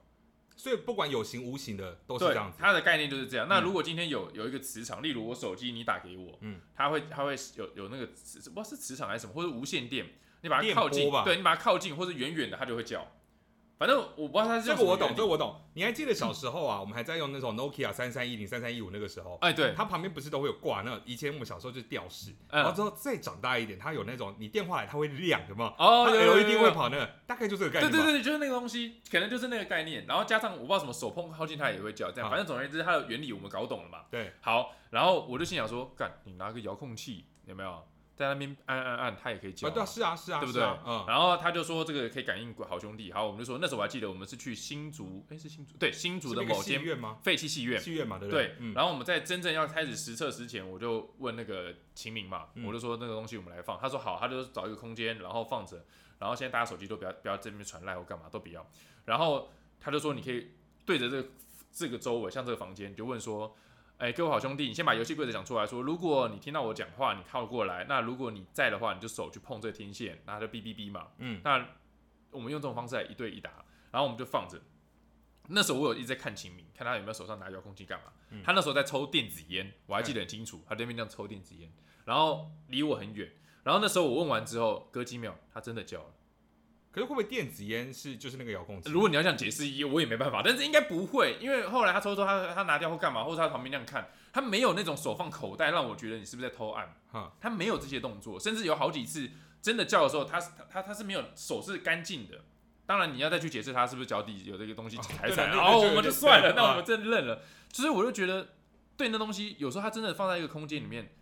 [0.57, 2.59] 所以不管有形无形的都是这样，子。
[2.59, 3.47] 它的概念就是这样。
[3.49, 10.07] 那嗯如果今天有有一个磁场，例如我手机你打给我，嗯，它会它会有有那个磁，不知道是磁场还是什么，或者无线电，
[10.43, 13.07] 你把它靠近对你把它靠近或者远远的，它就会叫。
[13.79, 15.61] 反正我不知道它是这个我懂，这个我懂。
[15.75, 21.01] 你还记得小时候啊，我们还在用那种 Nokia 三三一零、三三一五那个时候，哎对，它旁边不是都会有挂那？
[21.05, 25.69] 以前我们小时候就是吊饰，嗯然后之后再长大一点，它有那种你电话来它会亮，有没有？
[25.79, 27.99] 哦，它有有有 LED 会跑那个，大概就这个概念吧。
[27.99, 34.03] 对对对，就是那个东西，可能就是那个概念，然后加上我不知道什么手碰靠近它也会叫，这样，啊反正总而言之，它的原理我们搞懂了嘛。
[34.09, 37.83] 对，好，然后我就心想说，干，你拿个遥控器有没有
[38.15, 40.79] 在那边按按按，他也可以叫啊，对啊，是啊，是啊，对不对啊？
[40.87, 47.19] 嗯，然后他就说这个可以感应好兄弟，好，我们就说那时候我还记得我们是去新竹，哎是新竹，对新竹的某间戏院吗？
[47.23, 47.81] 废弃戏院。
[47.81, 55.85] 戏院嘛，对不对，嗯，然后我们在真正要开始实测之前，我就问那个秦明嘛，嗯我就说那个东西我们来放，他说好，他就找一个空间，然后放着，
[56.19, 58.65] 然后现在大家手机都不要不要这边传赖或干嘛都不要，
[59.07, 60.53] 然后他就说你可以
[60.85, 61.29] 对着这个
[61.73, 63.57] 这个周围，像这个房间，你就问说，
[64.03, 71.65] 哎，各位好兄弟，你先把游戏规则讲出来说，如果你听到我讲话，你靠过来，那如果你在的话，你就手去碰这个天线，那它就哔哔哔嘛，嗯，那
[72.33, 74.61] 我们用这种方式来一对一打，然后我们就放着。
[75.47, 78.07] 那时候我有一直在看秦明，看他有没有手上拿遥控器干嘛。
[78.31, 81.73] 嗯他那时候在抽电子烟，我还记得很清楚，他在那边这样抽电子烟，
[82.05, 83.31] 然后离我很远。
[83.63, 86.15] 然后那时候我问完之后，隔几秒他真的叫了。
[86.93, 88.91] 可是会不会电子烟是就是那个遥控器？
[88.93, 99.31] 如果你要这样解释，我也没办法，但是应该不会，因为后来他抽抽他他拿掉或干嘛，或者他旁边那样看，他没有那种手放口袋让我觉得你是不是在偷按，哈，他没有这些动作，甚至有好几次
[99.63, 102.45] 真的叫的时候，他是他他他是没有手是干净的。
[102.85, 107.41] 当然你要再去解释他是不是脚底有这个东西踩踩，对的那个然后我们就就算了，那我们真的认了。
[107.73, 108.49] 所以我就觉得，
[108.99, 111.15] 对那东西有时候他真的放在一个空间里面，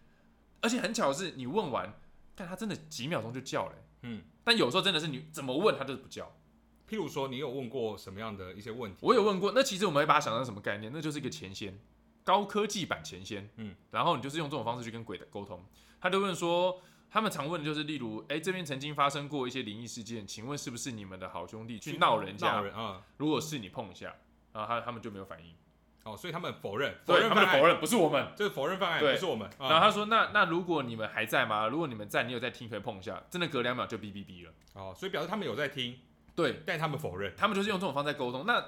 [0.62, 1.94] 而且很巧的是你问完，
[2.34, 6.32] 但他真的几秒钟就叫了、嗯，但有时候真的是你怎么问他就是不叫。
[6.88, 8.98] 譬如说，你有问过什么样的一些问题？
[9.02, 10.90] 我有问过，那其实我们会把它想成什么概念？
[10.92, 11.78] 那就是一个前先，
[12.24, 13.48] 高科技版前先。
[13.56, 15.64] 嗯，然后你就是用这种方式去跟鬼的沟通。
[16.00, 22.54] 他就问说，他们常问的就是，例如，哎、这边曾经发生过一些灵异事件，请问是不是你们的好兄弟去闹人家？
[22.54, 23.02] 闹人啊！
[23.18, 24.16] 如果是你碰一下，
[24.52, 25.54] 然后他他们就没有反应，
[26.02, 28.26] 哦，所以他们否认，否对，认犯案，他们就否认，不是我们。
[28.34, 29.46] 这是否认犯案，对不是我们。
[29.58, 31.68] 啊然后他说，那那如果你们还在吗？
[31.68, 34.52] 如果你们在，你有在听，可以碰一下，真的隔两秒就哔哔哔了。
[34.74, 35.98] 哦，所以表示他们有在听，
[36.34, 37.34] 对但他们否认。
[37.36, 38.44] 他们就是用这种方式在沟通。
[38.46, 38.64] 那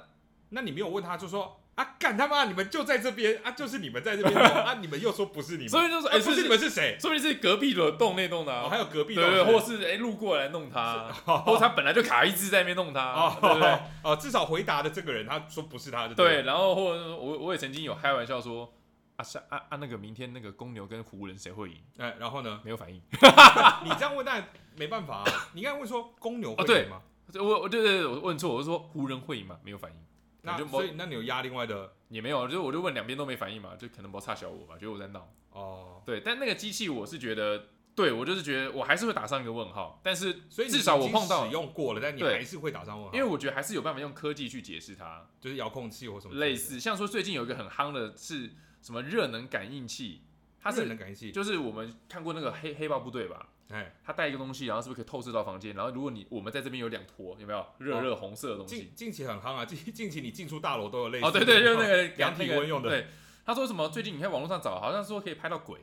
[0.50, 6.98] 那你没有问他，就说啊，干他妈，你们就在这边啊，就是你们在这边哦 啊，你们又说不是你们，所以就说，哎、啊不是你们是谁？
[7.00, 13.78] 说不定是隔壁的栋那栋的、啊哦，还有隔壁对对，都是或是哎、路过来弄他，或者他本来就卡一只在那边弄他，哦，对不对？
[14.02, 16.42] 哦，至少回答的这个人他说不是他，就对，了。
[16.42, 18.70] 然后或者说我我也曾经有开玩笑说，
[19.16, 21.76] 啊啊下啊啊那个明天那个公牛跟湖人谁会赢？
[21.96, 22.60] 哎，然后呢？
[22.62, 23.00] 没有反应。
[23.84, 25.48] 你这样问当然没办法啊。
[25.54, 27.00] 你应该问说公牛会赢吗？
[27.34, 29.56] 我我对对对，我问错，我是说湖人会赢吗？
[29.64, 29.96] 没有反应。
[30.42, 35.32] 那就所以那你有压另外的也没有，就我就问两边都没反应嘛，就可能不差小我吧，觉得我在闹。
[35.52, 36.02] 哦？
[36.04, 48.50] 对，但那个机器我是觉得，对我就是觉得我还是会打上一个问号，但是所以至少我碰到使，用过了，但你还是会打上问号，因为我觉得还是有办法用科技去解释它，就是遥控器或什么类似像说最近有一个很夯的是
[48.80, 50.22] 什么热能感应器，
[50.58, 55.74] 它是热是能感应器，就是我们看过那个黑黑豹部队吧，哎，它带一个东西，然后是不是可以透视到房间？
[55.74, 58.92] 然后如果你我们在这边有两坨，有没有热热红色的东西近？
[58.94, 62.90] 近期很夯啊，近 近期你进出大楼都有类似哦，对对，就是那个量体温用的。
[62.90, 63.06] 对，
[63.44, 63.88] 他说什么？
[63.88, 65.80] 最近你看网络上找，好像说可以拍到鬼，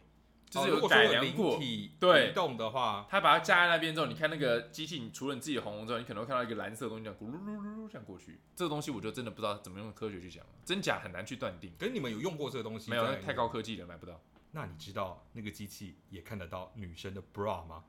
[0.49, 1.59] 就哦是有改良过灵。
[1.59, 8.39] 体对移动的话，他把它架在那边之后，你看那个机器，你除了你自己红红之后，你可能会看到一个蓝色的东西这样咕噜噜噜噜这样过去。
[8.55, 11.71] 这个东西我就真的不知道怎么用科学去讲，真假很难去断定。
[11.79, 12.89] 可是你们有用过这个东西？
[12.91, 13.47] 没有，太高。
[13.49, 14.21] 科技了，买不到。
[14.51, 17.83] 那你知道那个机器也看得到女生的 bra 吗？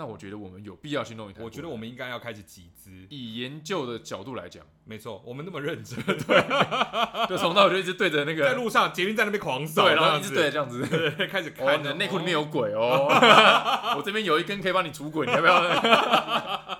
[0.00, 1.42] 那我觉得我们有必要去弄一台。
[1.42, 2.90] 我觉得我们应该要开始集资。
[3.10, 10.86] 以研究的角度来讲，没错，我们那么认真， 对就从那我就一直对着那个在路上捷运在那边狂扫，对，然后一直对着这样子。
[11.26, 13.08] 开始哦，看你的内裤里面有鬼哦！
[13.98, 16.78] 我这边有一根可以帮你除鬼，你要不要？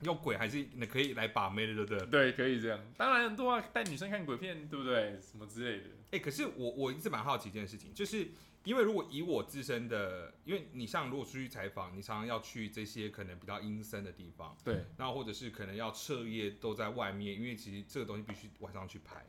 [0.00, 2.06] 有鬼还是你可以来把妹的，对不对？
[2.06, 2.80] 对，可以这样。
[2.96, 5.20] 当然很多啊，带女生看鬼片，对不对？
[5.20, 5.84] 什么之类的。
[6.10, 8.28] 哎、可是我我一直蛮好奇一件事情，就是
[8.64, 19.24] 因为如果以我自身的，因为你像如果出去采访，你常常要去这些可能比较阴森的地方，对，那或者是可能要彻夜都在外面，因为其实这个东西必须晚上去拍。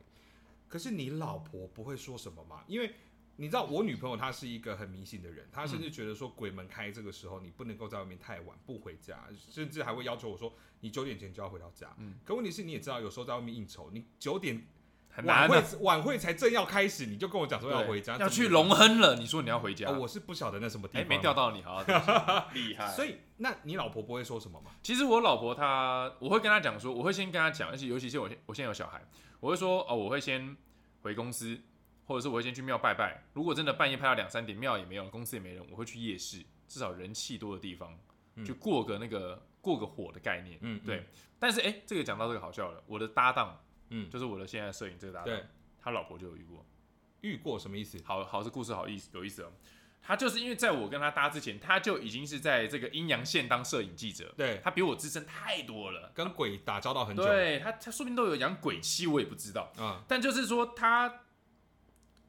[0.68, 2.64] 可是你老婆不会说什么吗？
[2.66, 2.94] 因为
[3.36, 11.94] 你知道我女朋友她是一个很迷信的人，她甚至觉得说鬼门开这个时候你不能够在外面太晚不回家，甚至还会要求我说你九点前就要回到家。
[11.98, 14.66] 嗯可问题是你也知道，有时候在外面应酬，你九点
[15.12, 15.78] 很晚会的。
[15.80, 21.32] 晚会才正要开始，你就跟我讲说要回家，要去龙亨了，你说你要回家哦，，我是不晓得那什么地哎，方，没钓。
[21.34, 21.82] 到你，好，
[22.54, 22.88] 厉害。
[22.88, 24.70] 所以，那你老婆不会说什么吗？
[24.82, 29.02] 其实我老婆她，我会跟她讲说，我会先跟她讲，而且尤其是我现我现在有小孩，
[29.40, 30.56] 我会说哦，我会先
[31.02, 31.60] 回公司，
[32.06, 33.24] 或者是我会先去庙拜拜。
[33.32, 37.98] 如果真的半夜拍到两三点，庙也没有，公司也没人，我会去夜市，至少人气多的地方，
[38.36, 40.58] 嗯就过个那个过个火的概念。
[40.60, 41.06] 嗯，对。
[41.38, 43.58] 但是哎、这个讲到这个好笑了，我的搭档
[43.92, 45.44] 嗯，就是我的现在摄影这个搭档对，
[45.78, 46.66] 他老婆就有遇过。
[47.20, 47.96] 遇过什么意思？
[48.04, 49.52] 好好，这故事好意思有意思哦。
[50.04, 56.10] 他就是因为在我跟他搭之前，他就已经是在这个阴阳线当摄影记者，对，他比我资深太多了。
[56.12, 59.72] 跟鬼打交道很久。，对他，他说不定都有养鬼妻，我也不知道。
[59.78, 61.20] 嗯，但就是说，他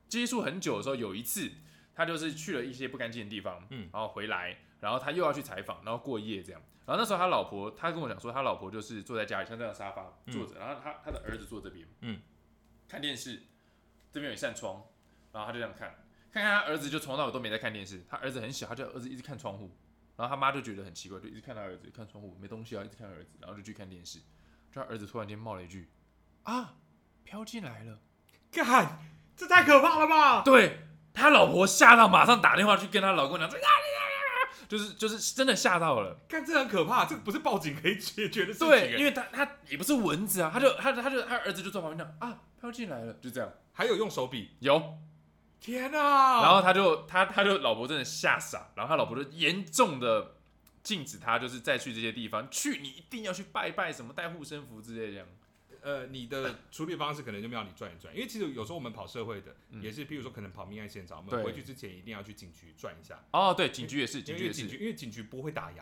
[0.07, 1.49] 接触很久的时候，有一次
[1.95, 6.61] 他就是去了一些不干净的地方，嗯然后回来，然后他又要去采访，然后过夜这样。
[6.85, 12.19] 然后那时候他老婆，他跟我讲说，他老婆就是坐在家里像这样的沙发嗯坐着，然后他他的儿子坐这边，嗯，
[12.87, 13.41] 看电视，
[14.11, 14.83] 这边有一扇窗，
[15.31, 15.95] 然后他就这样看，
[16.31, 19.75] 看看他儿子就从头到尾都没在看电视，他儿子很小，他就儿子一直看窗户，
[20.17, 24.19] 然后他妈就觉得很奇怪，就一直看他儿子看窗户没东西啊，一直看儿子，然后就去看电视，
[24.71, 25.89] 就他儿子突然间冒了一句
[26.43, 26.75] 啊，
[27.23, 27.99] 飘进来了。
[28.51, 28.99] 干，
[29.35, 30.41] 这太可怕了吧？
[30.43, 30.79] 对
[31.13, 33.92] 他老婆吓到，马上打电话去跟他老公讲说，啊啊啊啊
[34.75, 36.19] 就是就是真的吓到了。
[36.27, 38.67] 看，这很可怕，这不是报警可以解决的事情。
[38.67, 44.97] 对，因为为他他也不是蚊子啊，他就他他就他儿子就坐旁边讲啊，飘进来了，就这样还有用手比，有，
[45.59, 46.41] 天哪！
[46.41, 50.37] 然后他就他他就老婆真的吓傻，然后他老婆就严重的
[50.81, 55.27] 禁止他就是再去这些地方，去你一定要去拜拜什么带护身符之类这样。
[55.83, 59.81] 呃，你的处理方式可能就要你转一转，因为其实有时候我们跑社会的，嗯。
[59.81, 65.81] 也是，譬如说可能跑命案现场，我们回去之前一定要去警局转一下，哦，对，警局也是，因警局也是，为警局因为警局不会打烊，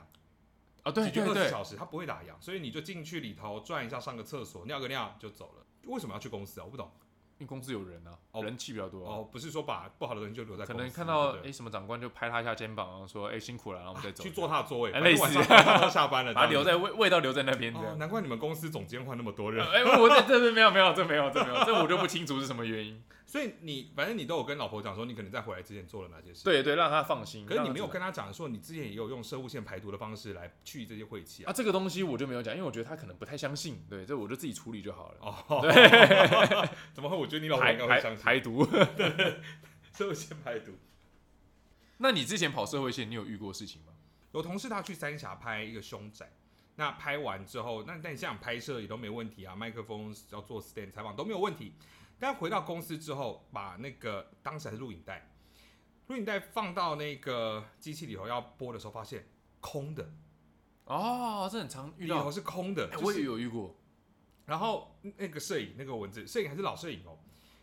[0.84, 5.66] 哦，对警局二十小时他不会打烊，所以你就进去里头转一下，上个厕所，尿个尿就走了。
[5.86, 6.64] 为什么要去公司啊？
[6.66, 6.92] 我不懂。
[7.42, 9.16] 因为公司有人啊，哦人气比较多啊。
[9.16, 14.24] 哦，不是说把不好的东西就留在可公司，能看到哎、对不对什么长官就拍他一下肩膀，然后说哎、辛苦了，然后我们再走。
[14.24, 17.80] 去坐他的座位，哎反正类似晚上晚上都下班了，把它留在味味道留在那边子。
[17.80, 17.98] 哦，样。
[17.98, 19.66] 难怪你们公司总监换那么多人。
[19.66, 23.02] 哎、我这这这没有没有这没有这没有这我就不清楚是什么原因。
[23.32, 26.44] 所以你反正你都有跟老婆讲说，你可能在回来之前做了哪些事。。
[26.44, 27.46] 对对，让她放心。
[27.46, 31.50] 可是你没有跟她讲说，你之前也有用射物线排毒的方式来去这些晦气啊。
[31.50, 33.82] 啊，这个东西我就没有讲，因为我觉得她可能不太相信。
[33.90, 35.18] 对，这我就自己处理就好了。
[35.22, 37.16] 哦，对怎么会？
[37.16, 38.68] 我觉得你老婆应该会相信排毒。
[39.96, 40.74] 射物线排毒。
[42.00, 43.94] 那你之前跑社会线，你有遇过事情吗？
[44.34, 46.30] 有同事他去三峡拍一个凶宅，
[46.76, 51.76] 那拍完之后，那那你这样拍摄也都没问题啊，麦克风要做 stand 采访都没有问题。
[52.22, 55.28] 但回到公司之后，把那个当时还是录影带，
[56.06, 59.28] 录影带放到那个机器里头要播的时候，发现
[59.60, 60.14] 空的，
[60.86, 62.30] 哦，这很常遇到。
[62.32, 63.76] 是空的，哎我就是也有遇过。
[64.46, 67.18] 然后那个摄影那个文字，摄影还是老摄影哦，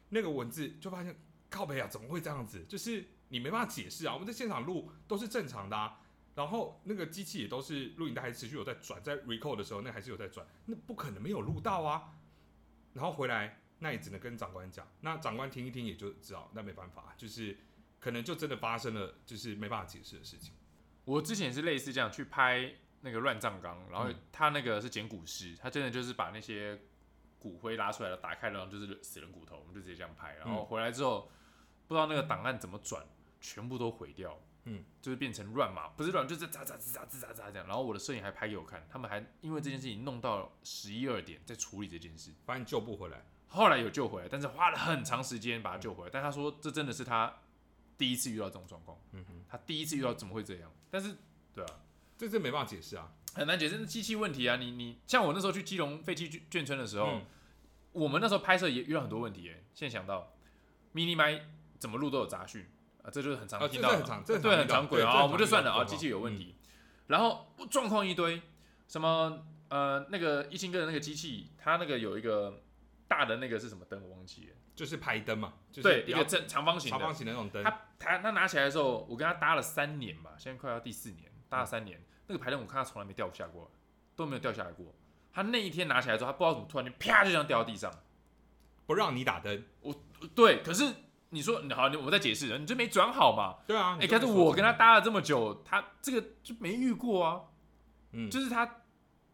[0.08, 1.16] 那个文字就发现
[1.48, 2.64] 靠北啊，怎么会这样子？
[2.64, 4.12] 就是你没办法解释啊。
[4.12, 6.00] 我们在现场录都是正常的啊，
[6.34, 12.14] 然后那个机器也都是录影带还持续有在转，在 record 的时候那还是有在转，那不可能没有录到啊。
[12.94, 17.56] 然后回来那也只能跟长官讲，那长官听一听也就知道，那没办法，就是
[18.00, 20.54] 可能就真的发生了，就是没办法解释的事情。
[21.04, 26.80] 我之前也是类似这样去拍那个乱葬岗，然后嗯他那个是捡骨尸，他真的就是把那些
[27.38, 30.34] 骨灰拉出来了，打开了，然后就是死人骨头，我们就直接这样拍。
[30.36, 31.30] 然后回来之后，
[31.86, 33.06] 不知道那个档案怎么转，
[33.40, 37.66] 全部都毁掉，嗯，就是变成乱码，不是乱，就是喳喳吱喳吱喳喳这样。
[37.66, 42.34] 然后我的摄影还拍给我看，他们还因为这件事情弄到十一二点在处理这件事。
[42.44, 46.10] 发现救不回来，后来有救回来，但是花了很长时间把他救回来。
[46.12, 47.34] 但他说这真的是他
[47.96, 50.70] 第一次遇到这种状况，嗯哼，他第一次遇到怎么会这样？
[50.90, 51.16] 但是
[51.54, 51.70] 对啊，
[52.16, 53.12] 这这没办法解释啊。
[53.34, 54.56] 很难解释，是机器问题啊！
[54.56, 57.24] 你你像我那时候去基隆废弃眷村的时候，嗯
[57.92, 59.64] 我们那时候拍摄也遇到很多问题耶。
[59.74, 60.32] 现在想到
[60.94, 61.46] ，mini 麦
[61.78, 62.66] 怎么录都有杂讯
[63.02, 66.54] 啊，这就是很常啊听到对，很常轨啊，我们就算了啊，机器有问题，
[67.06, 68.42] 然后状况一堆，
[68.88, 72.62] 什么呃那个一清哥的那个机器，它那个有一个
[73.08, 83.70] 大的那个是什么灯我忘记了，就是排灯嘛，就是对，一个正长方形的长方，形的那种灯，他他他拿起来的时候，我跟他搭了三年吧，现在快要第四年，搭了三年，那个排灯我看他从来没掉下过，
[84.14, 84.94] 都没有掉下来过。
[85.32, 87.92] 他那一天拿起来之后，他不知道怎么突然间啪就这样掉到地上。
[88.86, 89.64] 不让你打灯。
[89.82, 89.94] 我
[90.34, 90.90] 对，可是
[91.28, 93.58] 你说好，你我再解释，你就没转好嘛？
[93.66, 97.42] 对啊，哎、可是我跟他搭了这么久，他这个就没遇过啊，
[98.12, 98.66] 嗯，就是他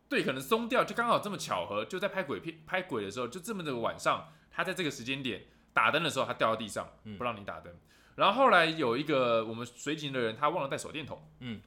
[0.09, 7.75] 对可能松掉，就刚好这么巧合，就在拍鬼片拍鬼的时候，就这么的晚上，他在这个时间点打灯的时候，他掉到地上，嗯不让你打灯。
[8.15, 11.61] 然后后来有一个我们随行的人，他忘了带手电筒，嗯，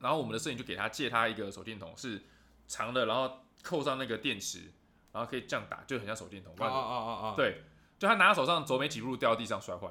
[0.00, 2.22] 然后我们的摄影就给他借他一个手电筒，是
[2.66, 4.72] 长的，然后扣上那个电池，
[5.12, 6.52] 然后可以这样打，就很像手电筒。
[6.58, 7.62] 啊啊啊啊啊！，对，
[7.98, 9.88] 就他拿在手上走没几步掉到地上摔坏。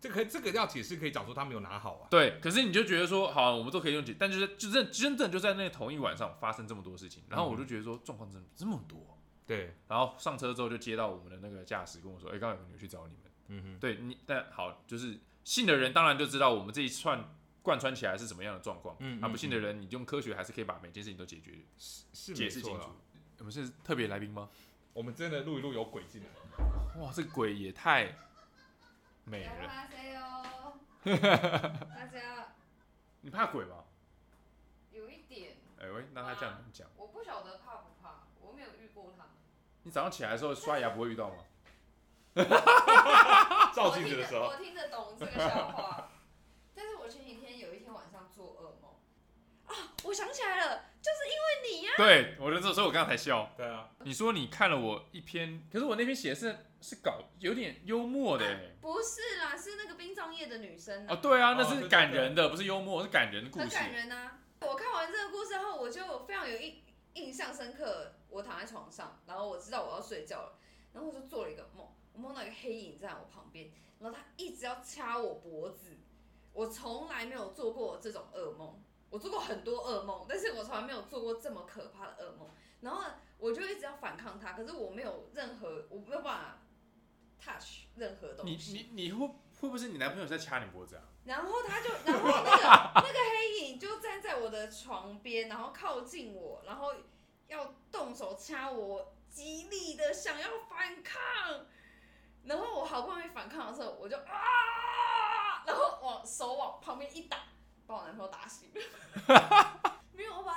[0.00, 2.08] 这个这个要解释，可以讲说他没有拿好啊。
[2.10, 17.22] 对，可是你就觉得说，好，我们都可以用解，但就是就真真正就在那同一晚上发生这么多事情，然后我就觉得说状况真的这么多，对，然后上车之后就接到我们的那个驾驶跟我说，哎、刚刚有朋友去找你们，嗯哼，对你，但好，就是信的人当然就知道我们这一串
[17.62, 22.86] 贯穿起来是什么样的状况，嗯啊，不信的人你用科学还是可以把每件事情都解决是解释清楚。
[23.38, 24.48] 我们是特别来宾吗？
[24.92, 28.14] 我们真的录一录有鬼进来，哇，这鬼也太
[29.30, 29.44] 美，
[31.06, 32.48] 大家。
[33.22, 33.84] 你怕鬼吗？
[34.92, 35.56] 有一点。
[35.78, 39.32] 哎，喂，那他这样讲，我不晓得怕不怕，我没有遇过他们。
[39.84, 41.36] 你早上起来的时候刷牙不会遇到吗？
[42.34, 42.56] 哈哈
[43.44, 44.46] 哈，照镜子的时候。
[44.46, 46.10] 我听得懂这个笑话，
[46.74, 48.90] 但是我前几天有一天晚上做噩梦。
[49.66, 51.92] 啊，我想起来了，就是因为你呀。
[51.96, 53.50] 对，我觉得这以我刚才笑。
[53.56, 53.79] 对啊。
[54.02, 63.70] 你说你看了我一篇，可是我那篇写的是是搞有点幽默的欸不是啦，是那个殡葬业的女生哦，啊，对啊，那是哦对对感人的，不是幽默，是感人的故事很。
[63.70, 64.38] 感人啊。
[64.60, 66.82] 我看完这个故事后，我就非常有印
[67.14, 68.14] 印象深刻。
[68.30, 70.58] 我躺在床上，然后我知道我要睡觉了，
[70.92, 75.98] 然后我就做了一个梦，我梦到一个黑影在我旁边，然后他一直要掐我脖子。
[76.52, 82.48] 我从来没有做过这种噩梦，我做过很多噩梦，但是我从来没有做过这么可怕的噩梦。
[82.80, 83.02] 然后
[83.38, 86.58] 我就一直要反抗他，可是我没有任何，我没有办法
[87.38, 88.72] touch 任何东你西。
[88.72, 91.02] 你你会会不会是你男朋友在掐你脖子啊？
[91.24, 96.94] 然后他就，然后那个那个黑影就站在我的床边，然后靠近我，然后
[97.46, 101.66] 要动手掐我，极力的想要反抗。
[102.44, 107.36] 然后我好不容易反抗的时候，我就啊，然后往手往旁边一打，
[107.86, 109.90] 把我男朋友打醒了。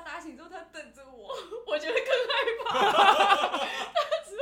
[0.03, 1.33] 打醒之后，他瞪着我，
[1.67, 2.33] 我觉得更害
[2.63, 3.57] 怕。
[3.57, 3.65] 他
[4.25, 4.37] 说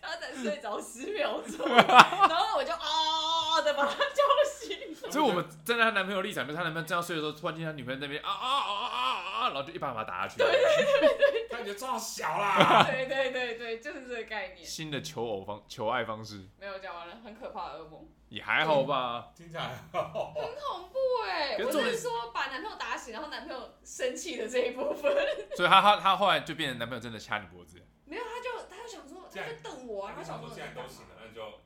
[0.00, 4.22] 他才睡着十秒钟，然后我就啊的把他叫
[4.52, 4.94] 醒。
[5.10, 10.38] 所以我们站在他男朋友立场，就是她男朋友正要睡的时候，突然间他女朋友那边啊啊啊啊啊啊，然后就一巴把他打下去。
[10.38, 12.84] 对对对就撞小啦。
[12.84, 14.64] 对对对对，就是这个概念。
[14.64, 19.30] 新的求偶方求爱方式没有讲完了，很可怕的噩梦，也还好吧。
[19.34, 19.62] 听起来
[19.92, 25.12] 很恐怖哎、我可是说把男朋友打醒，然后男朋友生气的这一部分，
[25.56, 27.80] 所以他他他后来就变成男朋友真的掐你脖子。
[28.04, 31.60] 没有，他就他就想说，他就瞪我啊，他想说说既然都行了，那就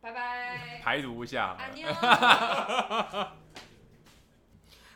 [0.00, 1.56] 拜拜，排毒一下。
[1.58, 1.88] 安妞。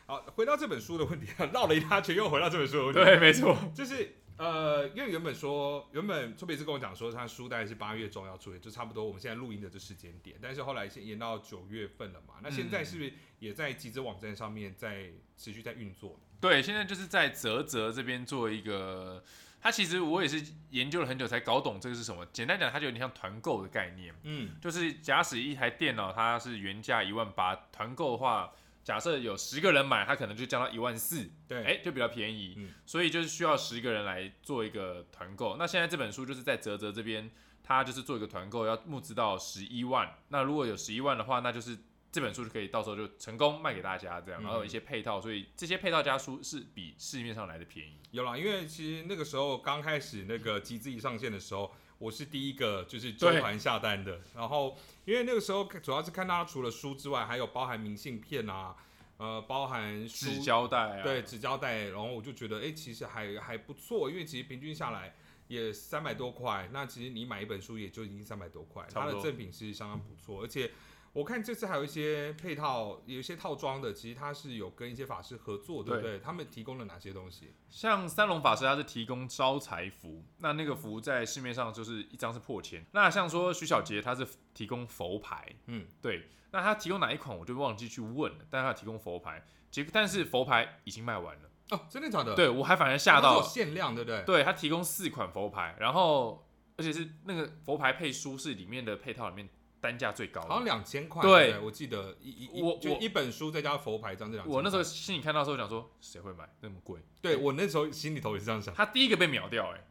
[0.07, 0.25] 好。
[0.35, 3.03] 回到这本书的问题， 绕了一大圈，又回到这本书的问题。
[3.03, 3.55] 对，没错。
[3.75, 10.37] 就是呃，因为原本说，原本特别是跟我讲说，他书大概是八月中要出的，就差不多我们现在录音的这时间点。
[10.41, 16.19] 但是后来先延到九月份了嘛，那现在是不是也在集资网站上面在持续在运作？
[16.39, 19.23] 对，现在就是在泽泽这边做一个，
[19.59, 22.25] 它它其实我也是研究了很久才搞懂这个是什么。
[22.31, 28.53] 简单讲，它就有点像团购的概念，嗯，就是假使一台电脑它是原价一万八，团购的话，
[28.87, 32.53] 假设有十个人买，它可能就降到一万四，对，哎，就比较便宜。
[32.55, 35.57] 嗯所以就是需要十个人来做一个团购。
[35.57, 37.29] 那现在这本书就是在泽泽这边，
[37.61, 40.09] 他就是做一个团购，要募资到十一万。
[40.29, 41.77] 那如果有十一万的话，那就是
[42.13, 47.99] 这本书就可以到时候就成功卖给大家这样，嗯然后有一些配套，所以这些配套家书是比市面上来的便宜。
[48.11, 54.21] 有啦，因为其实那个时候刚开始那个集资一上线的时候，我是第一个就是揪对团下单的。
[54.33, 54.77] 然后
[55.07, 58.75] 因为那个时候主要是看大家除了书之外，还有包含明信片啊，
[59.15, 65.15] 呃，包含书纸胶带啊，对，纸胶带，然后我就觉得，哎、其实还还不错，因为其实平均下来
[65.47, 70.71] 也三百多块，那其实你买一本书也就已经三百多块，它的赠品是相当不错，而且
[71.17, 76.19] 我看这次还有一些配套，有一些套装的，其实它是有跟一些法师合作，对不对？
[76.19, 77.55] 他们提供了哪些东西？
[77.71, 82.85] 像三龙法师，他是提供招财符，那那个符在市面上就是一张是破千。
[82.91, 94.21] 那像说徐小杰，他是提供佛牌，嗯，对，那他提供哪一款我就忘记去问了，但他提供佛牌，结果但是佛牌已经卖完了，哦，真的假的？，对我还反而吓到限量，对不对？
[94.23, 96.47] 对他提供四款佛牌，然后
[96.77, 99.49] 而且是那个佛牌配书是里面的配套里面
[99.87, 100.65] 单价最高好像的。
[100.65, 104.53] 两千块，对我记得一一一我我就一本书再加佛牌这样这两千。
[104.53, 106.99] 我那时候心里看到的时候想说，谁会买那么贵？
[107.21, 109.81] 对我那时候心里头也是这样想，他第一个被秒掉、哎，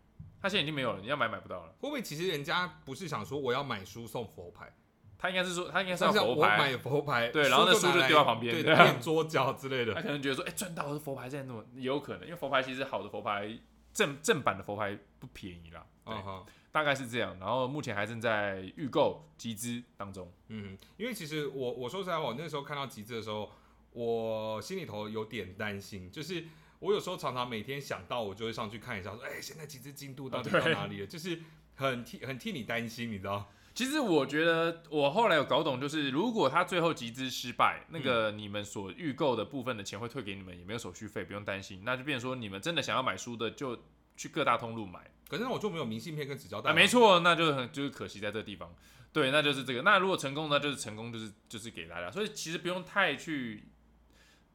[0.43, 1.69] 他现在已经没有了，你要买买不到了。
[1.81, 4.71] 会不会其实人家不是想说我要买书送佛牌？
[5.19, 10.03] 他应该是说，他应该是但是我要佛牌，买佛牌，对然后那书就拿来丢在旁边对，对啊垫桌角之类他的。
[10.03, 13.59] 可能觉得说，哎、赚到了佛牌现在那么也有可能，因为佛牌其实好的佛牌
[13.95, 17.35] 正正版的佛牌不便宜啦，对，嗯哼，大概是这样。
[17.41, 20.31] 然后目前还正在预购集资当中。
[20.49, 23.51] 嗯，因为其实我我说实在话，我那时候看到集资的时候，
[23.93, 26.45] 我心里头有点担心，就是
[26.81, 31.07] 我有时候常常每天想到，我就会上去看一下，说，哎、现在集资进度到底到哪里了？
[31.07, 31.41] 就是
[31.77, 33.51] 很替很替你担心，你知道？
[33.73, 41.81] 其实我觉得我后来有搞懂，就是如果他最后集资失败，那个嗯你们所预购的部分的钱会退给你们，也没有手续费，不用担心。
[41.85, 43.79] 那就变成说，你们真的想要买书的，就
[44.15, 45.11] 去各大通路买。
[45.29, 46.87] 可是那我就没有明信片跟纸胶带、啊，没。
[46.87, 48.75] 错，那就很就是可惜在这个地方。
[49.13, 49.83] 对，那就是这个。
[49.83, 52.11] 那如果成功呢，就是成功，就是就是给大家。
[52.11, 53.65] 所以其实不用太去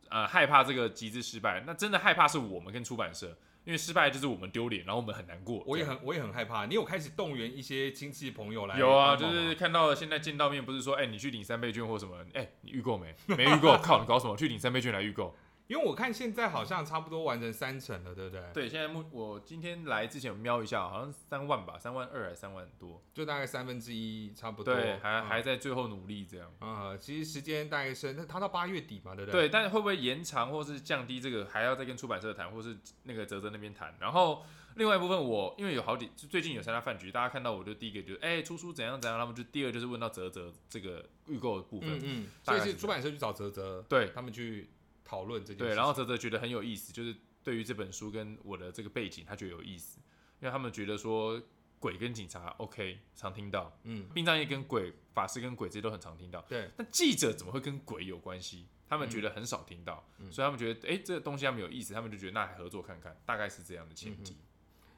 [0.09, 1.63] 呃害怕这个集资失败。
[1.65, 5.63] 那真的害怕是我们跟出版社，因为失败就是我们丢脸，然后我们很难过。
[5.65, 6.65] 我也很我也很害怕。
[6.67, 12.23] 你有开始动员一些亲戚朋友来有啊，就是看到现在见到面，不是说哎、你去领三倍券或什么？
[12.33, 13.15] 哎、你预购没？
[13.25, 14.37] 没预购， 靠你搞什么？
[14.37, 15.35] 去领三倍券来预购？
[15.71, 18.43] 因为我看现在好像差不多完成三成了，对不对？
[18.53, 23.01] 对，现在目我今天来之前有瞄一下，好像三万吧，三万二还是三万多？
[23.13, 24.75] 就大概三分之一，差不多。
[24.75, 26.51] 对，还嗯还在最后努力这样。
[26.59, 33.95] 啊、其实时间大概是那他到八月底嘛，对不对，对但会不会延长或是降低这个，还要再跟出版社谈，或是那个泽泽那边谈。
[33.97, 34.43] 然后
[34.75, 41.97] 另外一部分我，因为有好几，就最近有参加饭局，大家看到我就第一个就是，哎、出书怎样怎样，他们就第二就是问到泽泽这个预购的部分。
[41.99, 44.69] 嗯嗯，所以是是出版社去找泽泽，对他们去
[45.11, 45.73] 讨论这件事。
[45.73, 49.99] 对，然后泽泽觉得很有意思，就是对于这本书跟我的这个背景，他觉得有意思，
[50.39, 51.41] 因为他们觉得说
[51.79, 58.67] 鬼跟警察 OK 常听到，嗯，殡葬业跟鬼、法师跟鬼这些都很常听到，对，但记者怎么会跟鬼有关系？
[58.87, 64.35] 他们觉得很少听到，嗯所以他们觉得，哎、这个东西他们有意思，他们就觉得那还合作看看，大概是这样的前提。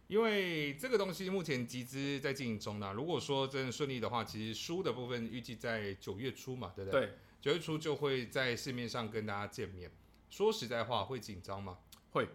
[0.08, 2.92] 因为这个东西目前集资在进行中呢。
[2.94, 7.02] 如果说真的顺利的话，其实书的部分预计在九月初嘛，对不对？
[7.02, 9.90] 对，九月初就会在市面上跟大家见面。
[10.34, 11.78] 说实在话，会紧张吗？
[12.10, 12.28] 会。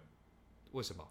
[0.70, 1.08] 为什么？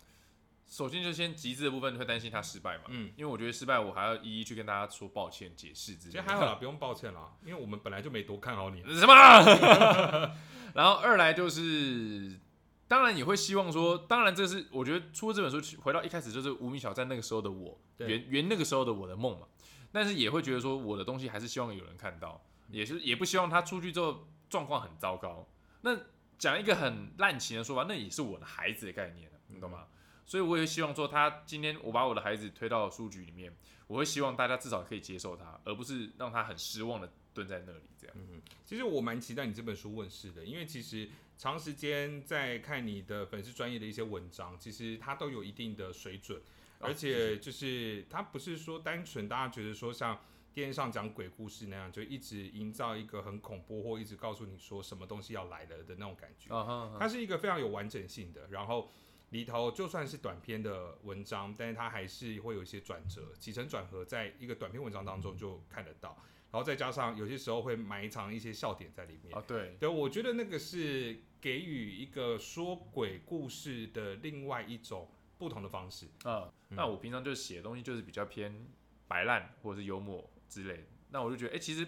[0.66, 6.22] 首先就先集资的部分会担心他失败嘛，嗯，因为我觉得失败我还要一一去跟大家说抱歉、解释之类的。
[6.22, 8.82] 其实还好啦，不用抱歉啦，因为我们本来就没多看好你。
[8.96, 9.44] 什么啊？
[10.76, 12.40] 然后二来就是，
[12.88, 19.46] 当然也会希望说，当然这是我觉得出这本书回到一开始就是无名小站那个时候的我，对圆圆那个时候的我的梦嘛。
[19.92, 25.50] 但是也会觉得说，我的东西还是希望有人看到，也是也不希望他出去之后状况很糟糕。
[25.82, 25.98] 那
[26.38, 29.88] 讲一个很滥情的说法，那也是我的孩子的概念你懂吗？
[30.26, 33.56] 所以我也希望说，他今天我把我的孩子推到书局里面，
[33.88, 38.16] 我会希望大家至少可以接受他，而不是让他很失望的蹲在那里这样。
[38.20, 46.42] 嗯，其实我蛮期待你这本书问世的，因为其实长时间在看你的粉丝专业的一些文章，其实它都有一定的水准，
[46.80, 50.20] 而且就是它不是说单纯大家觉得说像
[50.58, 56.52] 电视上讲鬼故事那样，就一直营造一个很恐怖或一直告诉你说什么东西要来了的那种感觉。
[56.52, 58.90] 啊哈，它是一个非常有完整性的，然后
[59.30, 66.18] 里头就算是短篇的文章，但是它还是会有一些转折、起承转合，在一个短篇文章当中就看得到，
[66.50, 69.38] 然后再加上有些时候会埋藏一些笑点在里面。
[69.38, 76.08] 啊对，对，我觉得那个是给予一个说鬼故事的另外一种不同的方式。
[76.24, 78.66] 啊、那我平常就写的东西就是比较偏
[79.08, 80.84] 白烂或者是幽默之类的。
[81.10, 81.88] 那我就觉得，哎、其实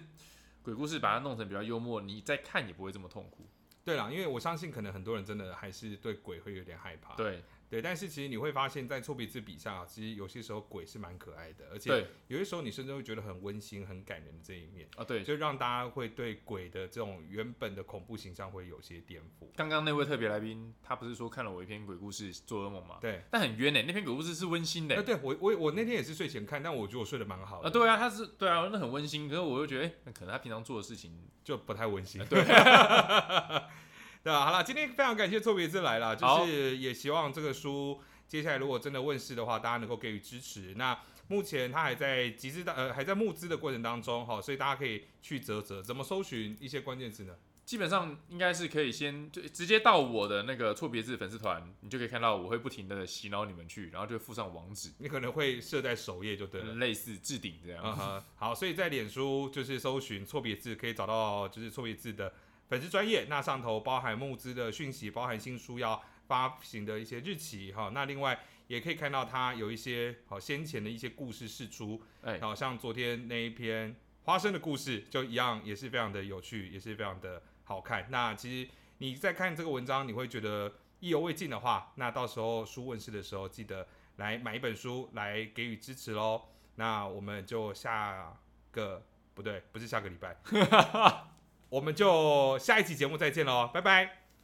[0.62, 3.47] 鬼故事把它弄成比较幽默，你再看也不会这么痛苦。
[3.84, 7.16] 对啦，因为我相信可能很多人真的还是对鬼会有点害怕。
[7.16, 15.24] 对对，但是其实你会发现在错别字笔下，其实有些时候鬼是蛮可爱的，而且有些时候你甚至会觉得很温馨、很感人的这一面，啊，对。
[15.24, 19.45] 就让大家会对鬼的这种原本的恐怖形象会有些颠覆。
[19.55, 22.97] 刚刚那位特别来宾，他不是说看了我一篇鬼故事做噩梦吗？
[22.99, 29.30] 对，但很冤呢、那篇鬼故事是温馨的、啊，对我我我那天也是睡前看，但我觉得我睡得蛮好啊，的，对啊，他是对啊，那很温馨。
[29.30, 32.26] 可是我又觉得，哎、那可能他平常做的事情，就不太温馨。
[32.26, 32.41] 对
[34.30, 40.75] 对啊，好了，今天非常感谢错别字来了，就是也希望这个书接下来如果真的问世的话，大家能够给予支持。
[40.75, 40.95] 那
[41.30, 47.34] 目前它还在集资的呃还在募资的过程当中哈，所以大家可以去泽泽，怎么搜寻一些关键词呢？
[47.65, 56.75] 基本上应该是可以先就直接到我的那个错别字粉丝团，你就可以看到我会不停的洗脑你们去，然后就会附上网址，你可能会设在首页就对了。
[56.75, 57.82] 类似置顶这样。
[57.84, 62.32] 嗯哼，好，所以在脸书就是搜寻错别字，可以找到就是错别字的
[62.70, 67.89] 粉丝专业，那上头包含募资的讯息，包含新书要发行的一些日期哈。
[67.93, 78.05] 那另外也可以看到它有一些好先前的一些故事释出，哎、好像昨天那一篇花生的故事就一样，也是非常的有趣，也是非常的好看。
[78.11, 86.43] 那其实你在看这个文章，你会觉得意犹未尽的话，那到时候书问世的时候，记得来买一本书来给予支持喽。
[86.76, 88.38] 那我们就下
[88.72, 89.03] 个
[89.34, 90.38] 不对，不是下个礼拜，
[91.70, 94.28] 我们就下一期节目再见喽，拜拜。